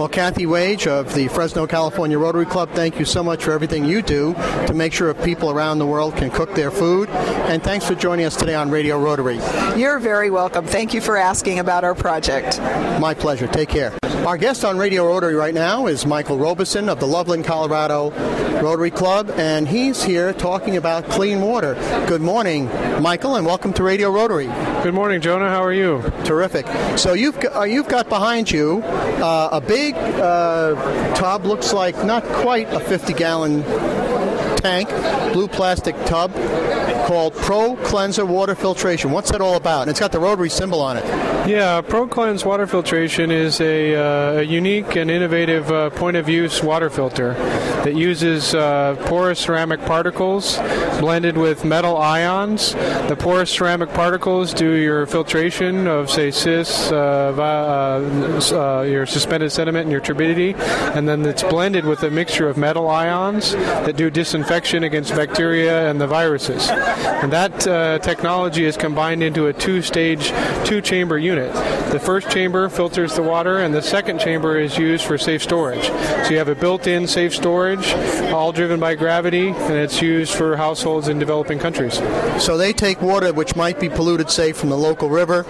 Well, 0.00 0.08
Kathy 0.08 0.46
Wage 0.46 0.86
of 0.86 1.14
the 1.14 1.28
Fresno, 1.28 1.66
California 1.66 2.18
Rotary 2.18 2.29
Club, 2.30 2.70
thank 2.70 2.98
you 2.98 3.04
so 3.04 3.24
much 3.24 3.42
for 3.42 3.50
everything 3.50 3.84
you 3.84 4.02
do 4.02 4.34
to 4.66 4.72
make 4.72 4.92
sure 4.92 5.12
people 5.12 5.50
around 5.50 5.78
the 5.80 5.86
world 5.86 6.16
can 6.16 6.30
cook 6.30 6.54
their 6.54 6.70
food. 6.70 7.08
And 7.10 7.60
thanks 7.62 7.86
for 7.86 7.96
joining 7.96 8.24
us 8.24 8.36
today 8.36 8.54
on 8.54 8.70
Radio 8.70 8.98
Rotary. 9.00 9.40
You're 9.76 9.98
very 9.98 10.30
welcome. 10.30 10.64
Thank 10.64 10.94
you 10.94 11.00
for 11.00 11.16
asking 11.16 11.58
about 11.58 11.82
our 11.82 11.94
project. 11.94 12.60
My 13.00 13.14
pleasure. 13.14 13.48
Take 13.48 13.68
care. 13.68 13.98
Our 14.30 14.38
guest 14.38 14.64
on 14.64 14.78
Radio 14.78 15.08
Rotary 15.08 15.34
right 15.34 15.52
now 15.52 15.88
is 15.88 16.06
Michael 16.06 16.38
Robeson 16.38 16.88
of 16.88 17.00
the 17.00 17.06
Loveland, 17.06 17.44
Colorado 17.44 18.10
Rotary 18.62 18.92
Club, 18.92 19.28
and 19.30 19.66
he's 19.66 20.04
here 20.04 20.32
talking 20.32 20.76
about 20.76 21.04
clean 21.06 21.42
water. 21.42 21.74
Good 22.06 22.20
morning, 22.20 22.66
Michael, 23.02 23.34
and 23.34 23.44
welcome 23.44 23.72
to 23.72 23.82
Radio 23.82 24.08
Rotary. 24.08 24.46
Good 24.84 24.94
morning, 24.94 25.20
Jonah. 25.20 25.48
How 25.48 25.64
are 25.64 25.72
you? 25.72 26.00
Terrific. 26.22 26.64
So 26.96 27.12
you've 27.12 27.40
got, 27.40 27.56
uh, 27.56 27.64
you've 27.64 27.88
got 27.88 28.08
behind 28.08 28.52
you 28.52 28.82
uh, 28.84 29.48
a 29.50 29.60
big 29.60 29.96
uh, 29.96 31.12
tub, 31.16 31.44
looks 31.44 31.72
like 31.72 32.04
not 32.04 32.22
quite 32.22 32.72
a 32.72 32.78
50 32.78 33.12
gallon 33.14 33.64
tank, 34.60 34.88
blue 35.32 35.48
plastic 35.48 35.96
tub 36.04 36.32
called 37.06 37.32
ProCleanse 37.34 38.24
Water 38.26 38.54
Filtration. 38.54 39.10
What's 39.10 39.30
that 39.30 39.40
all 39.40 39.56
about? 39.56 39.82
And 39.82 39.90
it's 39.90 39.98
got 39.98 40.12
the 40.12 40.20
rotary 40.20 40.50
symbol 40.50 40.80
on 40.80 40.96
it. 40.96 41.04
Yeah, 41.48 41.80
ProCleanse 41.80 42.44
water 42.44 42.66
filtration 42.66 43.30
is 43.30 43.60
a, 43.60 43.94
uh, 43.96 44.40
a 44.40 44.42
unique 44.42 44.94
and 44.94 45.10
innovative 45.10 45.70
uh, 45.70 45.90
point 45.90 46.16
of 46.16 46.28
use 46.28 46.62
water 46.62 46.90
filter 46.90 47.32
that 47.82 47.94
uses 47.94 48.54
uh, 48.54 48.94
porous 49.06 49.40
ceramic 49.40 49.80
particles 49.86 50.58
blended 51.00 51.36
with 51.38 51.64
metal 51.64 51.96
ions. 51.96 52.74
The 52.74 53.16
porous 53.18 53.50
ceramic 53.50 53.88
particles 53.94 54.52
do 54.52 54.74
your 54.74 55.06
filtration 55.06 55.86
of, 55.86 56.10
say, 56.10 56.30
cis, 56.30 56.92
uh, 56.92 57.32
uh, 57.32 58.54
uh, 58.54 58.82
your 58.82 59.06
suspended 59.06 59.50
sediment, 59.50 59.84
and 59.84 59.92
your 59.92 60.02
turbidity, 60.02 60.54
and 60.94 61.08
then 61.08 61.24
it's 61.24 61.42
blended 61.42 61.86
with 61.86 62.02
a 62.02 62.10
mixture 62.10 62.48
of 62.48 62.58
metal 62.58 62.88
ions 62.88 63.52
that 63.52 63.96
do 63.96 64.10
disinfection 64.10 64.49
against 64.50 65.14
bacteria 65.14 65.88
and 65.88 66.00
the 66.00 66.06
viruses. 66.06 66.68
And 66.70 67.32
that 67.32 68.00
technology 68.02 68.64
is 68.64 68.76
combined 68.76 69.22
into 69.22 69.46
a 69.46 69.52
two-stage, 69.52 70.32
two-chamber 70.64 71.18
unit. 71.18 71.52
The 71.92 72.00
first 72.00 72.30
chamber 72.30 72.68
filters 72.68 73.14
the 73.14 73.22
water, 73.22 73.58
and 73.58 73.74
the 73.74 73.82
second 73.82 74.20
chamber 74.20 74.58
is 74.58 74.76
used 74.76 75.04
for 75.04 75.18
safe 75.18 75.42
storage. 75.42 75.84
So 75.84 76.30
you 76.30 76.38
have 76.38 76.48
a 76.48 76.54
built-in 76.54 77.06
safe 77.06 77.34
storage, 77.34 77.92
all 78.32 78.52
driven 78.52 78.78
by 78.80 78.94
gravity, 78.94 79.48
and 79.48 79.74
it's 79.74 80.02
used 80.02 80.34
for 80.34 80.56
households 80.56 81.08
in 81.08 81.18
developing 81.18 81.58
countries. 81.58 81.94
So 82.38 82.56
they 82.56 82.72
take 82.72 83.02
water 83.02 83.32
which 83.32 83.56
might 83.56 83.78
be 83.80 83.88
polluted, 83.88 84.30
say, 84.30 84.52
from 84.52 84.68
the 84.70 84.78
local 84.78 85.08
river, 85.08 85.44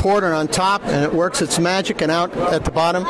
pour 0.00 0.18
it 0.18 0.24
on 0.24 0.48
top, 0.48 0.82
and 0.84 1.04
it 1.04 1.12
works 1.12 1.42
its 1.42 1.58
magic, 1.58 2.00
and 2.02 2.10
out 2.10 2.34
at 2.36 2.64
the 2.64 2.70
bottom, 2.70 3.04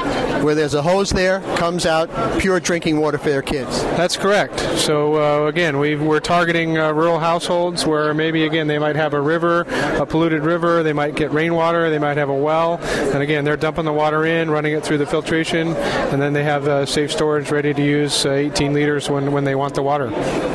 where 0.45 0.55
there's 0.55 0.75
a 0.75 0.83
hose 0.83 1.11
there, 1.11 1.41
comes 1.57 1.87
out 1.87 2.09
pure 2.41 2.61
drinking 2.61 2.99
water 2.99 3.19
for 3.19 3.31
their 3.31 3.43
kids. 3.43 3.83
That's 3.97 4.17
correct. 4.17 4.61
So 4.79 5.15
uh, 5.15 5.36
again, 5.45 5.79
we 5.79 5.95
are 5.95 6.21
targeting 6.21 6.79
uh, 6.79 6.93
rural 6.93 7.19
households 7.19 7.85
where 7.85 8.15
maybe 8.15 8.45
again 8.45 8.67
they 8.67 8.79
might 8.79 8.97
have 8.97 9.13
a 9.13 9.21
river, 9.21 9.61
a 10.01 10.07
polluted 10.07 10.43
river, 10.43 10.83
they 10.83 10.95
might 10.95 11.15
get 11.15 11.31
rainwater, 11.33 11.91
they 11.91 11.99
might 11.99 12.17
have 12.17 12.31
a 12.31 12.35
well, 12.35 12.79
and 13.13 13.23
again 13.23 13.45
they're 13.45 13.57
dumping 13.57 13.85
the 13.85 13.93
water 13.93 14.25
in, 14.25 14.51
running 14.51 14.73
it 14.73 14.83
through 14.83 14.99
the 14.99 15.07
filtration, 15.07 15.69
and 15.77 16.23
then 16.23 16.33
they 16.33 16.45
have 16.45 16.67
uh, 16.67 16.87
safe 16.87 17.13
storage 17.13 17.51
ready 17.51 17.75
to 17.75 17.85
use 17.85 18.25
uh, 18.25 18.31
18 18.31 18.73
liters 18.73 19.11
when, 19.11 19.33
when 19.33 19.45
they 19.45 19.55
want 19.55 19.75
the 19.75 19.83
water. 19.83 20.09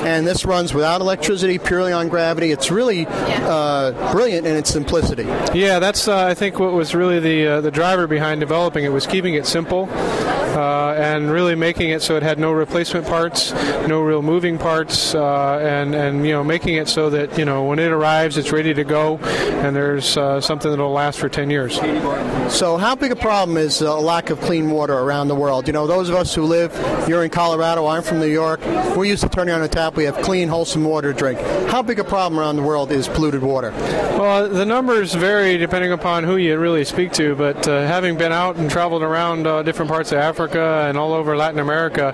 And 0.03 0.25
this 0.25 0.45
runs 0.45 0.73
without 0.73 1.01
electricity, 1.01 1.59
purely 1.59 1.91
on 1.91 2.09
gravity. 2.09 2.51
It's 2.51 2.71
really 2.71 3.05
uh, 3.07 4.11
brilliant 4.11 4.47
in 4.47 4.55
its 4.55 4.71
simplicity. 4.71 5.25
Yeah, 5.53 5.77
that's 5.77 6.07
uh, 6.07 6.25
I 6.25 6.33
think 6.33 6.57
what 6.57 6.73
was 6.73 6.95
really 6.95 7.19
the 7.19 7.61
the 7.61 7.71
driver 7.71 8.07
behind 8.07 8.39
developing 8.39 8.85
it 8.85 8.91
was 8.91 9.05
keeping 9.05 9.35
it 9.35 9.45
simple 9.45 9.87
uh, 10.51 10.93
and 10.97 11.31
really 11.31 11.55
making 11.55 11.89
it 11.89 12.01
so 12.01 12.15
it 12.15 12.23
had 12.23 12.37
no 12.37 12.51
replacement 12.51 13.07
parts, 13.07 13.53
no 13.87 14.01
real 14.01 14.21
moving 14.21 14.57
parts, 14.57 15.15
uh, 15.15 15.59
and 15.61 15.95
and 15.95 16.25
you 16.25 16.33
know 16.33 16.43
making 16.43 16.75
it 16.75 16.87
so 16.87 17.09
that 17.09 17.37
you 17.37 17.45
know 17.45 17.63
when 17.63 17.79
it 17.79 17.91
arrives 17.91 18.37
it's 18.37 18.51
ready 18.51 18.73
to 18.73 18.83
go, 18.83 19.17
and 19.17 19.75
there's 19.75 20.17
uh, 20.17 20.41
something 20.41 20.69
that'll 20.69 20.91
last 20.91 21.19
for 21.19 21.29
10 21.29 21.49
years. 21.49 21.75
So 22.53 22.77
how 22.77 22.95
big 22.95 23.11
a 23.11 23.15
problem 23.15 23.57
is 23.57 23.81
a 23.81 23.93
lack 23.93 24.29
of 24.29 24.39
clean 24.41 24.69
water 24.69 24.93
around 24.93 25.29
the 25.29 25.35
world? 25.35 25.67
You 25.67 25.73
know, 25.73 25.87
those 25.87 26.09
of 26.09 26.15
us 26.15 26.35
who 26.35 26.43
live, 26.43 26.73
you're 27.07 27.23
in 27.23 27.29
Colorado, 27.29 27.85
I'm 27.85 28.03
from 28.03 28.19
New 28.19 28.27
York, 28.27 28.59
we're 28.95 29.05
used 29.05 29.23
to 29.23 29.29
turning 29.29 29.53
on 29.53 29.61
a 29.61 29.67
tap, 29.67 29.95
we 29.95 30.03
have 30.03 30.17
clean, 30.17 30.49
wholesome 30.49 30.83
water 30.83 31.13
to 31.13 31.17
drink. 31.17 31.39
How 31.69 31.81
big 31.81 31.99
a 31.99 32.03
problem 32.03 32.39
around 32.39 32.57
the 32.57 32.63
world 32.63 32.91
is 32.91 33.07
polluted 33.07 33.41
water? 33.41 33.71
Well, 33.71 34.49
the 34.49 34.65
numbers 34.65 35.13
vary 35.13 35.57
depending 35.57 35.93
upon 35.93 36.23
who 36.23 36.37
you 36.37 36.57
really 36.57 36.83
speak 36.83 37.11
to, 37.13 37.35
but 37.35 37.67
uh, 37.67 37.87
having 37.87 38.17
been 38.17 38.31
out 38.31 38.57
and 38.57 38.69
traveled 38.69 39.01
around 39.01 39.47
uh, 39.47 39.63
different 39.63 39.89
parts 39.89 40.11
of 40.11 40.17
Africa 40.17 40.40
and 40.49 40.97
all 40.97 41.13
over 41.13 41.35
Latin 41.35 41.59
America, 41.59 42.13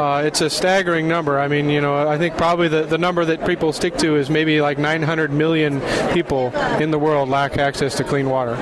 uh, 0.00 0.22
it's 0.24 0.40
a 0.40 0.50
staggering 0.50 1.08
number. 1.08 1.38
I 1.38 1.48
mean, 1.48 1.68
you 1.68 1.80
know, 1.80 2.08
I 2.08 2.18
think 2.18 2.36
probably 2.36 2.68
the, 2.68 2.82
the 2.82 2.98
number 2.98 3.24
that 3.24 3.46
people 3.46 3.72
stick 3.72 3.96
to 3.98 4.16
is 4.16 4.30
maybe 4.30 4.60
like 4.60 4.78
900 4.78 5.32
million 5.32 5.80
people 6.12 6.54
in 6.80 6.90
the 6.90 6.98
world 6.98 7.28
lack 7.28 7.58
access 7.58 7.96
to 7.96 8.04
clean 8.04 8.28
water. 8.28 8.56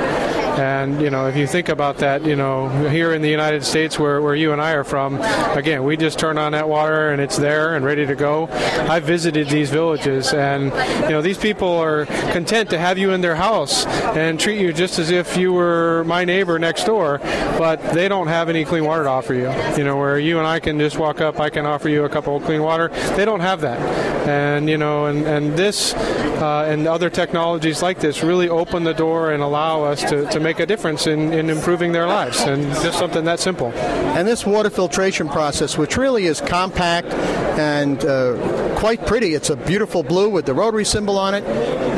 And, 0.59 1.01
you 1.01 1.11
know, 1.11 1.29
if 1.29 1.37
you 1.37 1.47
think 1.47 1.69
about 1.69 1.99
that, 1.99 2.25
you 2.25 2.37
know, 2.37 2.69
here 2.89 3.15
in 3.15 3.23
the 3.23 3.31
United 3.31 3.65
States 3.65 3.99
where, 3.99 4.21
where 4.21 4.35
you 4.35 4.53
and 4.53 4.61
I 4.61 4.73
are 4.73 4.85
from, 4.85 5.19
again, 5.57 5.83
we 5.83 5.97
just 5.97 6.19
turn 6.19 6.37
on 6.37 6.53
that 6.53 6.69
water 6.69 7.11
and 7.11 7.23
it's 7.23 7.37
there 7.37 7.75
and 7.75 7.85
ready 7.85 8.07
to 8.07 8.15
go. 8.15 8.49
I've 8.51 9.05
visited 9.05 9.49
these 9.49 9.71
villages 9.71 10.35
and, 10.35 10.65
you 11.05 11.11
know, 11.11 11.23
these 11.23 11.39
people 11.39 11.69
are 11.69 12.07
content 12.33 12.69
to 12.71 12.79
have 12.79 12.99
you 12.99 13.13
in 13.13 13.23
their 13.23 13.37
house 13.37 13.87
and 13.87 14.39
treat 14.39 14.61
you 14.61 14.73
just 14.73 14.99
as 14.99 15.11
if 15.11 15.37
you 15.37 15.53
were 15.53 16.05
my 16.05 16.25
neighbor 16.25 16.59
next 16.59 16.85
door, 16.85 17.19
but 17.59 17.81
they 17.95 18.09
don't 18.09 18.29
have 18.29 18.49
any 18.49 18.65
clean 18.65 18.85
water 18.85 19.05
to 19.05 19.09
offer 19.09 19.35
you. 19.35 19.51
You 19.77 19.85
know, 19.85 19.97
where 19.97 20.19
you 20.19 20.39
and 20.39 20.47
I 20.47 20.61
can 20.61 20.79
just 20.79 20.99
walk 20.99 21.21
up, 21.21 21.41
I 21.41 21.49
can 21.49 21.65
offer 21.65 21.89
you 21.89 22.05
a 22.05 22.09
cup 22.09 22.29
of 22.29 22.45
clean 22.45 22.63
water. 22.63 22.89
They 23.17 23.25
don't 23.25 23.41
have 23.41 23.63
that. 23.63 23.81
And, 24.29 24.69
you 24.69 24.79
know, 24.79 25.07
and, 25.07 25.27
and 25.27 25.57
this 25.57 25.95
uh, 25.95 26.67
and 26.69 26.87
other 26.87 27.09
technologies 27.09 27.83
like 27.83 28.01
this 28.01 28.23
really 28.23 28.49
open 28.49 28.85
the 28.85 28.93
door 28.93 29.33
and 29.33 29.43
allow 29.43 29.85
us 29.85 30.03
to, 30.03 30.27
to 30.27 30.41
make 30.43 30.61
a 30.61 30.67
difference 30.67 31.07
in, 31.07 31.33
in 31.33 31.51
improving 31.51 31.93
their 31.93 32.07
lives, 32.07 32.41
and 32.41 32.63
just 32.83 32.99
something 32.99 33.25
that 33.25 33.41
simple. 33.41 33.73
And 33.73 34.27
this 34.27 34.45
water 34.45 34.71
filtration 34.71 35.29
process, 35.29 35.79
which 35.79 35.97
really 35.97 36.27
is 36.27 36.41
compact 36.41 37.09
and 37.59 38.05
uh, 38.05 38.77
quite 38.79 39.07
pretty, 39.07 39.35
it's 39.35 39.51
a 39.51 39.57
beautiful 39.57 40.03
blue 40.03 40.29
with 40.29 40.47
the 40.47 40.55
rotary 40.55 40.85
symbol 40.85 41.19
on 41.19 41.35
it. 41.35 41.45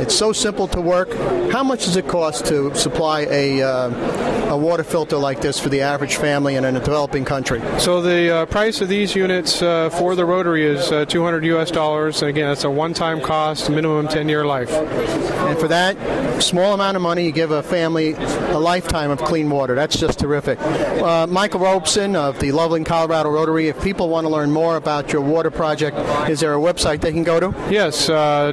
It's 0.04 0.14
so 0.14 0.34
simple 0.34 0.68
to 0.68 0.82
work. 0.82 1.14
How 1.50 1.64
much 1.64 1.86
does 1.86 1.96
it 1.96 2.06
cost 2.06 2.44
to 2.48 2.74
supply 2.74 3.20
a, 3.22 3.62
uh, 3.62 4.50
a 4.50 4.58
water 4.58 4.84
filter 4.84 5.16
like 5.16 5.40
this 5.40 5.58
for 5.58 5.70
the 5.70 5.80
average 5.80 6.16
family 6.16 6.56
in 6.56 6.64
a 6.66 6.72
developing 6.72 7.24
country? 7.24 7.62
So 7.78 8.02
the 8.02 8.30
uh, 8.30 8.44
price 8.44 8.82
of 8.82 8.90
these 8.90 9.14
units 9.16 9.62
uh, 9.62 9.88
for 9.88 10.14
the 10.14 10.26
rotary 10.26 10.66
is 10.66 10.92
uh, 10.92 11.06
200 11.06 11.42
U.S. 11.46 11.70
dollars, 11.70 12.20
and 12.20 12.28
again, 12.28 12.50
it's 12.50 12.64
a 12.64 12.70
one-time 12.70 13.22
cost, 13.22 13.70
minimum 13.70 14.06
10-year 14.06 14.44
life. 14.44 14.70
And 14.72 15.58
for 15.58 15.68
that 15.68 15.96
small 16.42 16.74
amount 16.74 16.96
of 16.96 17.02
money, 17.02 17.24
you 17.24 17.32
give 17.32 17.50
a 17.50 17.62
family 17.62 18.12
a 18.12 18.58
lifetime 18.58 19.10
of 19.10 19.20
clean 19.20 19.48
water. 19.48 19.74
That's 19.74 19.98
just 19.98 20.18
terrific. 20.18 20.60
Uh, 20.60 21.26
Michael 21.28 21.60
Robeson 21.60 22.14
of 22.14 22.38
the 22.40 22.52
Loveland, 22.52 22.84
Colorado 22.84 23.30
Rotary. 23.30 23.68
If 23.68 23.82
people 23.82 24.10
want 24.10 24.26
to 24.26 24.28
learn 24.28 24.50
more 24.50 24.76
about 24.76 25.14
your 25.14 25.22
water 25.22 25.50
project, 25.50 25.96
is 26.28 26.40
there 26.40 26.52
a 26.52 26.58
website 26.58 27.00
they 27.00 27.12
can 27.12 27.24
go 27.24 27.40
to? 27.40 27.54
Yes, 27.70 28.10
uh, 28.10 28.52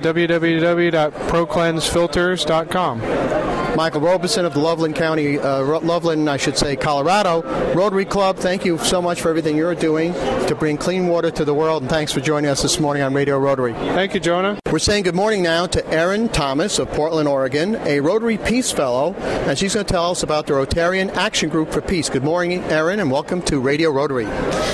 www.procleansefilters.com. 1.45 3.60
Michael 3.75 4.01
Robeson 4.01 4.45
of 4.45 4.53
the 4.53 4.59
Loveland 4.59 4.95
County, 4.95 5.39
uh, 5.39 5.61
Loveland, 5.61 6.29
I 6.29 6.37
should 6.37 6.57
say, 6.57 6.75
Colorado 6.75 7.41
Rotary 7.73 8.05
Club. 8.05 8.37
Thank 8.37 8.65
you 8.65 8.77
so 8.79 9.01
much 9.01 9.21
for 9.21 9.29
everything 9.29 9.55
you're 9.55 9.73
doing 9.73 10.13
to 10.47 10.55
bring 10.55 10.77
clean 10.77 11.07
water 11.07 11.31
to 11.31 11.45
the 11.45 11.53
world, 11.53 11.83
and 11.83 11.89
thanks 11.89 12.11
for 12.11 12.19
joining 12.19 12.49
us 12.49 12.61
this 12.61 12.79
morning 12.79 13.01
on 13.01 13.13
Radio 13.13 13.39
Rotary. 13.39 13.73
Thank 13.73 14.13
you, 14.13 14.19
Jonah. 14.19 14.59
We're 14.71 14.79
saying 14.79 15.03
good 15.03 15.15
morning 15.15 15.41
now 15.43 15.67
to 15.67 15.85
Erin 15.89 16.29
Thomas 16.29 16.79
of 16.79 16.89
Portland, 16.91 17.27
Oregon, 17.27 17.75
a 17.85 17.99
Rotary 18.01 18.37
Peace 18.37 18.71
Fellow, 18.71 19.13
and 19.13 19.57
she's 19.57 19.73
going 19.73 19.85
to 19.85 19.91
tell 19.91 20.11
us 20.11 20.23
about 20.23 20.47
the 20.47 20.53
Rotarian 20.53 21.09
Action 21.15 21.49
Group 21.49 21.71
for 21.71 21.81
Peace. 21.81 22.09
Good 22.09 22.23
morning, 22.23 22.63
Erin, 22.65 22.99
and 22.99 23.09
welcome 23.11 23.41
to 23.43 23.59
Radio 23.59 23.89
Rotary. 23.91 24.25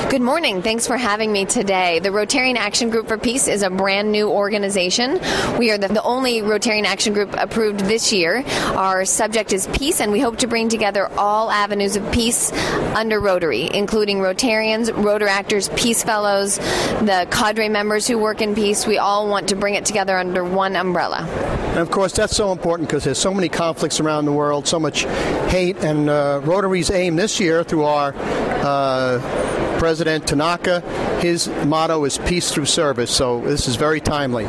Good 0.09 0.21
morning. 0.21 0.61
Thanks 0.61 0.87
for 0.87 0.97
having 0.97 1.31
me 1.31 1.45
today. 1.45 1.99
The 1.99 2.09
Rotarian 2.09 2.55
Action 2.55 2.89
Group 2.89 3.07
for 3.07 3.17
Peace 3.17 3.47
is 3.47 3.61
a 3.61 3.69
brand 3.69 4.11
new 4.11 4.29
organization. 4.29 5.19
We 5.57 5.71
are 5.71 5.77
the, 5.77 5.87
the 5.87 6.03
only 6.03 6.41
Rotarian 6.41 6.85
Action 6.85 7.13
Group 7.13 7.35
approved 7.37 7.81
this 7.81 8.13
year. 8.13 8.43
Our 8.75 8.86
subject 9.05 9.53
is 9.53 9.67
peace, 9.67 10.01
and 10.01 10.11
we 10.11 10.19
hope 10.19 10.37
to 10.37 10.47
bring 10.47 10.69
together 10.69 11.07
all 11.17 11.49
avenues 11.51 11.95
of 11.95 12.11
peace 12.11 12.51
under 12.95 13.19
Rotary, 13.19 13.69
including 13.73 14.19
Rotarians, 14.19 14.89
Rotaractors, 14.89 15.75
Peace 15.77 16.03
Fellows, 16.03 16.57
the 16.57 17.27
cadre 17.31 17.69
members 17.69 18.07
who 18.07 18.17
work 18.17 18.41
in 18.41 18.55
peace. 18.55 18.87
We 18.87 18.97
all 18.97 19.27
want 19.27 19.49
to 19.49 19.55
bring 19.55 19.75
it 19.75 19.85
together 19.85 20.17
under 20.17 20.43
one 20.43 20.75
umbrella. 20.75 21.27
And 21.69 21.79
of 21.79 21.91
course, 21.91 22.13
that's 22.13 22.35
so 22.35 22.51
important 22.51 22.89
because 22.89 23.03
there's 23.03 23.17
so 23.17 23.33
many 23.33 23.49
conflicts 23.49 23.99
around 23.99 24.25
the 24.25 24.33
world, 24.33 24.67
so 24.67 24.79
much 24.79 25.03
hate, 25.51 25.77
and 25.83 26.09
uh, 26.09 26.41
Rotary's 26.43 26.89
aim 26.89 27.15
this 27.15 27.39
year 27.39 27.63
through 27.63 27.83
our 27.83 28.13
uh, 28.15 29.77
President 29.79 30.27
Tanaka, 30.27 30.81
his 31.21 31.47
motto 31.65 32.03
is 32.05 32.17
peace 32.17 32.51
through 32.51 32.65
service. 32.65 33.11
So 33.11 33.41
this 33.41 33.67
is 33.67 33.75
very 33.75 34.01
timely. 34.01 34.45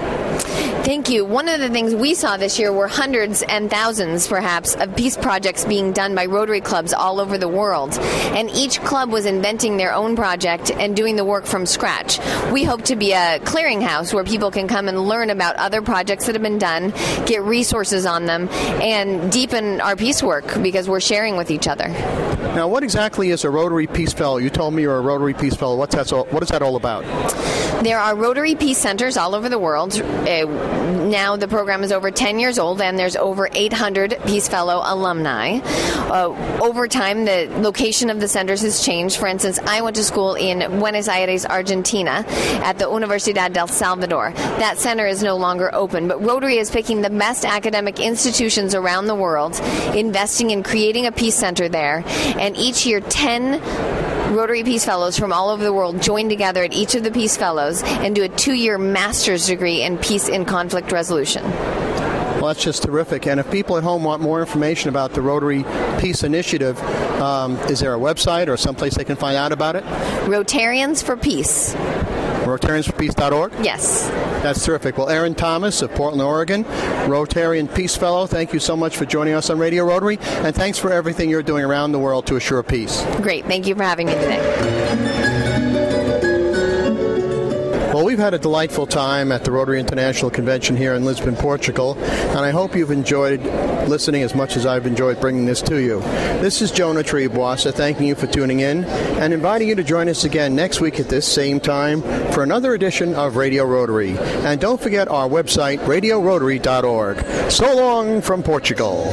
Thank 0.89 1.11
you. 1.11 1.23
One 1.23 1.51
of 1.51 1.61
the 1.61 1.69
things 1.69 1.95
we 1.95 2.15
saw 2.15 2.39
this 2.39 2.59
year 2.59 2.73
were 2.73 2.89
hundreds 2.89 3.43
and 3.43 3.71
thousands, 3.71 4.27
perhaps, 4.27 4.75
of 4.75 4.97
peace 4.97 5.19
projects 5.19 5.67
being 5.67 5.93
done 5.93 6.15
by 6.15 6.25
Rotary 6.25 6.63
clubs 6.63 6.95
all 6.95 7.21
over 7.21 7.37
the 7.37 7.47
world. 7.47 7.99
And 8.33 8.49
each 8.53 8.81
club 8.81 9.11
was 9.11 9.27
inventing 9.27 9.77
their 9.77 9.93
own 9.93 10.17
project 10.17 10.71
and 10.71 10.97
doing 10.97 11.17
the 11.17 11.27
work 11.27 11.45
from 11.45 11.67
scratch. 11.67 12.19
We 12.51 12.65
hope 12.65 12.85
to 12.85 12.97
be 12.97 13.13
a 13.13 13.39
clearinghouse 13.41 14.15
where 14.15 14.25
people 14.25 14.51
can 14.51 14.67
come 14.67 14.89
and 14.89 14.99
learn 14.99 15.29
about 15.29 15.57
other 15.57 15.83
projects 15.83 16.25
that 16.25 16.35
have 16.35 16.41
been 16.41 16.57
done, 16.57 16.95
get 17.27 17.43
resources 17.43 18.07
on 18.07 18.25
them, 18.25 18.49
and 18.81 19.31
deepen 19.31 19.83
our 19.83 19.95
peace 19.95 20.23
work 20.23 20.47
because 20.63 20.89
we're 20.89 21.01
sharing 21.01 21.37
with 21.37 21.51
each 21.51 21.69
other. 21.69 21.89
Now, 22.55 22.67
what 22.67 22.83
exactly 22.83 23.29
is 23.29 23.45
a 23.45 23.51
Rotary 23.51 23.87
Peace 23.87 24.15
Fellow? 24.15 24.39
You 24.39 24.49
told 24.49 24.73
me 24.73 24.83
you're 24.83 24.97
a 24.97 25.03
Rotary 25.03 25.35
Peace 25.35 25.55
Fellow. 25.55 25.77
What's 25.77 25.95
that? 25.95 26.11
What 26.33 26.43
is 26.43 26.49
that 26.49 26.63
all 26.63 26.77
about? 26.77 27.05
There 27.85 27.99
are 28.01 28.17
Rotary 28.17 28.57
Peace 28.57 28.79
Centers 28.79 29.17
all 29.17 29.35
over 29.37 29.49
the 29.49 29.59
world. 29.59 30.01
Uh, 30.01 30.78
now 31.09 31.37
the 31.37 31.49
program 31.49 31.83
is 31.83 31.93
over 31.93 32.11
10 32.11 32.39
years 32.39 32.59
old 32.59 32.81
and 32.81 32.99
there's 32.99 33.17
over 33.17 33.49
800 33.53 34.19
Peace 34.27 34.49
Fellow 34.49 34.83
alumni. 34.85 35.59
Uh, 36.09 36.61
over 36.63 36.89
time, 36.89 37.25
the 37.25 37.49
location 37.59 38.11
of 38.11 38.21
the 38.21 38.29
centers 38.29 38.63
has 38.63 38.85
changed. 38.85 39.17
For 39.17 39.27
instance, 39.27 39.59
I 39.59 39.83
went 39.83 39.97
to 39.97 40.05
school 40.05 40.35
in 40.35 40.59
Buenos 40.79 41.09
Aires, 41.09 41.45
Argentina, 41.45 42.25
at 42.63 42.79
the 42.79 42.87
Universidad 42.87 43.53
del 43.53 43.69
Salvador. 43.69 44.33
That 44.33 44.79
center 44.79 45.07
is 45.07 45.23
no 45.23 45.37
longer 45.37 45.75
open, 45.75 46.09
but 46.09 46.23
Rotary 46.23 46.59
is 46.59 46.71
picking 46.71 47.03
the 47.03 47.11
best 47.11 47.45
academic 47.45 48.01
institutions 48.01 48.75
around 48.75 49.07
the 49.07 49.15
world, 49.15 49.59
investing 49.95 50.51
in 50.51 50.63
creating 50.63 51.07
a 51.07 51.13
peace 51.13 51.35
center 51.35 51.69
there, 51.69 52.03
and 52.07 52.57
each 52.57 52.87
year 52.87 53.01
10 53.01 53.61
Rotary 54.31 54.63
Peace 54.63 54.85
Fellows 54.85 55.19
from 55.19 55.33
all 55.33 55.49
over 55.49 55.65
the 55.65 55.73
world 55.73 56.03
join 56.03 56.29
together 56.29 56.63
at 56.63 56.75
each 56.75 56.95
of 56.95 57.03
the 57.03 57.11
Peace 57.11 57.37
Fellows 57.37 57.83
and 57.83 58.15
do 58.15 58.23
a 58.23 58.29
two 58.29 58.53
year 58.53 58.77
master's 58.77 59.47
degree 59.47 59.83
in 59.83 59.97
peace 59.97 60.29
and 60.29 60.47
conflict 60.47 60.93
resolution. 60.93 61.43
Well, 61.45 62.49
that's 62.49 62.63
just 62.63 62.83
terrific. 62.83 63.27
And 63.27 63.41
if 63.41 63.51
people 63.51 63.79
at 63.79 63.83
home 63.83 64.05
want 64.05 64.21
more 64.21 64.41
information 64.41 64.91
about 64.91 65.13
the 65.15 65.23
Rotary 65.23 65.65
Peace 65.99 66.23
Initiative, 66.23 66.79
um, 67.21 67.57
is 67.71 67.81
there 67.81 67.95
a 67.95 67.99
website 67.99 68.49
or 68.49 68.57
someplace 68.59 68.95
they 68.97 69.05
can 69.05 69.17
find 69.17 69.37
out 69.37 69.51
about 69.51 69.77
it? 69.77 69.85
Rotarians 70.25 71.03
for 71.03 71.17
Peace. 71.17 71.75
RotariansForPeace.org? 72.49 73.53
Yes. 73.63 74.09
That's 74.43 74.65
terrific. 74.65 74.99
Well, 74.99 75.09
Erin 75.09 75.35
Thomas 75.35 75.83
of 75.83 75.91
Portland, 75.95 76.23
Oregon, 76.23 76.65
Rotarian 76.65 77.73
Peace 77.75 77.97
Fellow, 77.97 78.27
thank 78.27 78.53
you 78.53 78.61
so 78.61 78.77
much 78.77 78.97
for 78.97 79.05
joining 79.05 79.35
us 79.35 79.51
on 79.51 79.59
Radio 79.59 79.85
Rotary, 79.85 80.19
and 80.21 80.55
thanks 80.55 80.79
for 80.79 80.93
everything 80.93 81.29
you're 81.29 81.43
doing 81.43 81.65
around 81.65 81.93
the 81.93 81.99
world 81.99 82.27
to 82.27 82.37
assure 82.37 82.63
peace. 82.63 83.05
Great. 83.17 83.45
Thank 83.47 83.67
you 83.67 83.75
for 83.75 83.83
having 83.83 84.07
me 84.07 84.15
today. 84.15 85.15
We've 88.09 88.19
had 88.19 88.33
a 88.33 88.39
delightful 88.39 88.87
time 88.87 89.31
at 89.33 89.45
the 89.45 89.53
Rotary 89.53 89.79
International 89.79 90.31
Convention 90.31 90.79
here 90.79 90.95
in 90.95 91.05
Lisbon, 91.05 91.37
Portugal, 91.37 91.95
and 91.99 92.39
I 92.39 92.53
hope 92.53 92.75
you've 92.75 92.91
enjoyed 92.91 93.43
listening 93.87 94.23
as 94.23 94.35
much 94.35 94.57
as 94.57 94.65
I've 94.65 94.87
enjoyed 94.87 95.21
bringing 95.21 95.45
this 95.45 95.61
to 95.61 95.77
you. 95.77 96.01
This 96.41 96.63
is 96.63 96.71
Jonah 96.71 97.03
Triebwasser 97.03 97.71
thanking 97.75 98.07
you 98.07 98.15
for 98.15 98.27
tuning 98.27 98.61
in 98.61 98.87
and 98.87 99.35
inviting 99.35 99.69
you 99.69 99.75
to 99.75 99.85
join 99.85 100.09
us 100.09 100.25
again 100.25 100.57
next 100.57 100.81
week 100.81 100.99
at 100.99 101.11
this 101.11 101.31
same 101.31 101.61
time 101.61 102.01
for 102.33 102.43
another 102.43 102.73
edition 102.73 103.15
of 103.15 103.37
Radio 103.37 103.67
Rotary. 103.67 104.17
And 104.17 104.59
don't 104.59 104.81
forget 104.81 105.09
our 105.09 105.29
website, 105.29 105.77
radiorotary.org. 105.81 107.51
So 107.53 107.77
long 107.77 108.23
from 108.23 108.43
Portugal. 108.43 109.13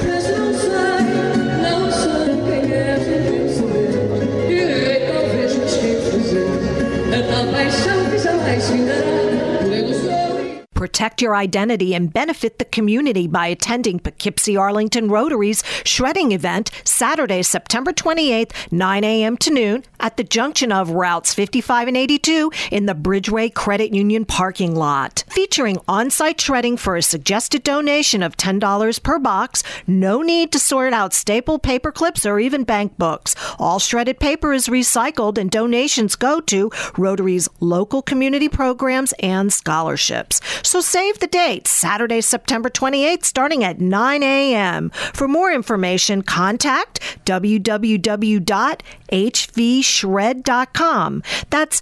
Protect 10.86 11.20
your 11.20 11.36
identity 11.36 11.96
and 11.96 12.14
benefit 12.14 12.60
the 12.60 12.66
community 12.66 13.26
by 13.26 13.48
attending 13.48 13.98
Poughkeepsie 13.98 14.56
Arlington 14.56 15.10
Rotary's 15.10 15.64
shredding 15.84 16.32
event 16.32 16.70
Saturday, 16.84 17.42
September 17.42 17.92
28th, 17.92 18.52
9 18.72 19.04
a.m. 19.04 19.36
to 19.38 19.50
noon 19.52 19.84
at 20.06 20.18
the 20.18 20.24
junction 20.24 20.72
of 20.72 20.92
routes 20.92 21.34
55 21.34 21.88
and 21.88 21.98
82 21.98 22.52
in 22.70 22.86
the 22.86 22.94
Bridgeway 22.94 23.52
Credit 23.52 23.92
Union 23.92 24.24
parking 24.24 24.76
lot. 24.76 25.24
Featuring 25.30 25.80
on 25.88 26.12
site 26.12 26.40
shredding 26.40 26.78
for 26.78 26.96
a 26.96 27.02
suggested 27.02 27.64
donation 27.64 28.22
of 28.22 28.38
$10 28.38 29.02
per 29.02 29.18
box, 29.18 29.64
no 29.88 30.22
need 30.22 30.52
to 30.52 30.60
sort 30.60 30.94
out 30.94 31.12
staple 31.12 31.58
paper 31.58 31.92
clips 31.92 32.24
or 32.24 32.40
even 32.40 32.64
bank 32.64 32.96
books. 33.00 33.36
All 33.58 33.80
shredded 33.80 34.20
paper 34.20 34.54
is 34.54 34.68
recycled 34.68 35.40
and 35.40 35.50
donations 35.50 36.16
go 36.16 36.40
to 36.42 36.70
Rotary's 37.00 37.50
local 37.60 38.04
community 38.04 38.48
programs 38.48 39.12
and 39.24 39.52
scholarships. 39.52 40.40
So 40.62 40.82
save 40.82 41.18
the 41.18 41.26
date, 41.26 41.66
Saturday, 41.66 42.22
September 42.22 42.70
28th, 42.70 43.26
starting 43.26 43.64
at 43.64 43.82
9 43.82 44.22
a.m. 44.22 44.92
For 44.92 45.28
more 45.28 45.52
information, 45.52 46.22
contact 46.22 47.00
www.hvshred.com. 49.96 51.24
That's 51.50 51.82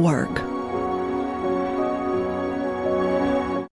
work. 0.01 0.60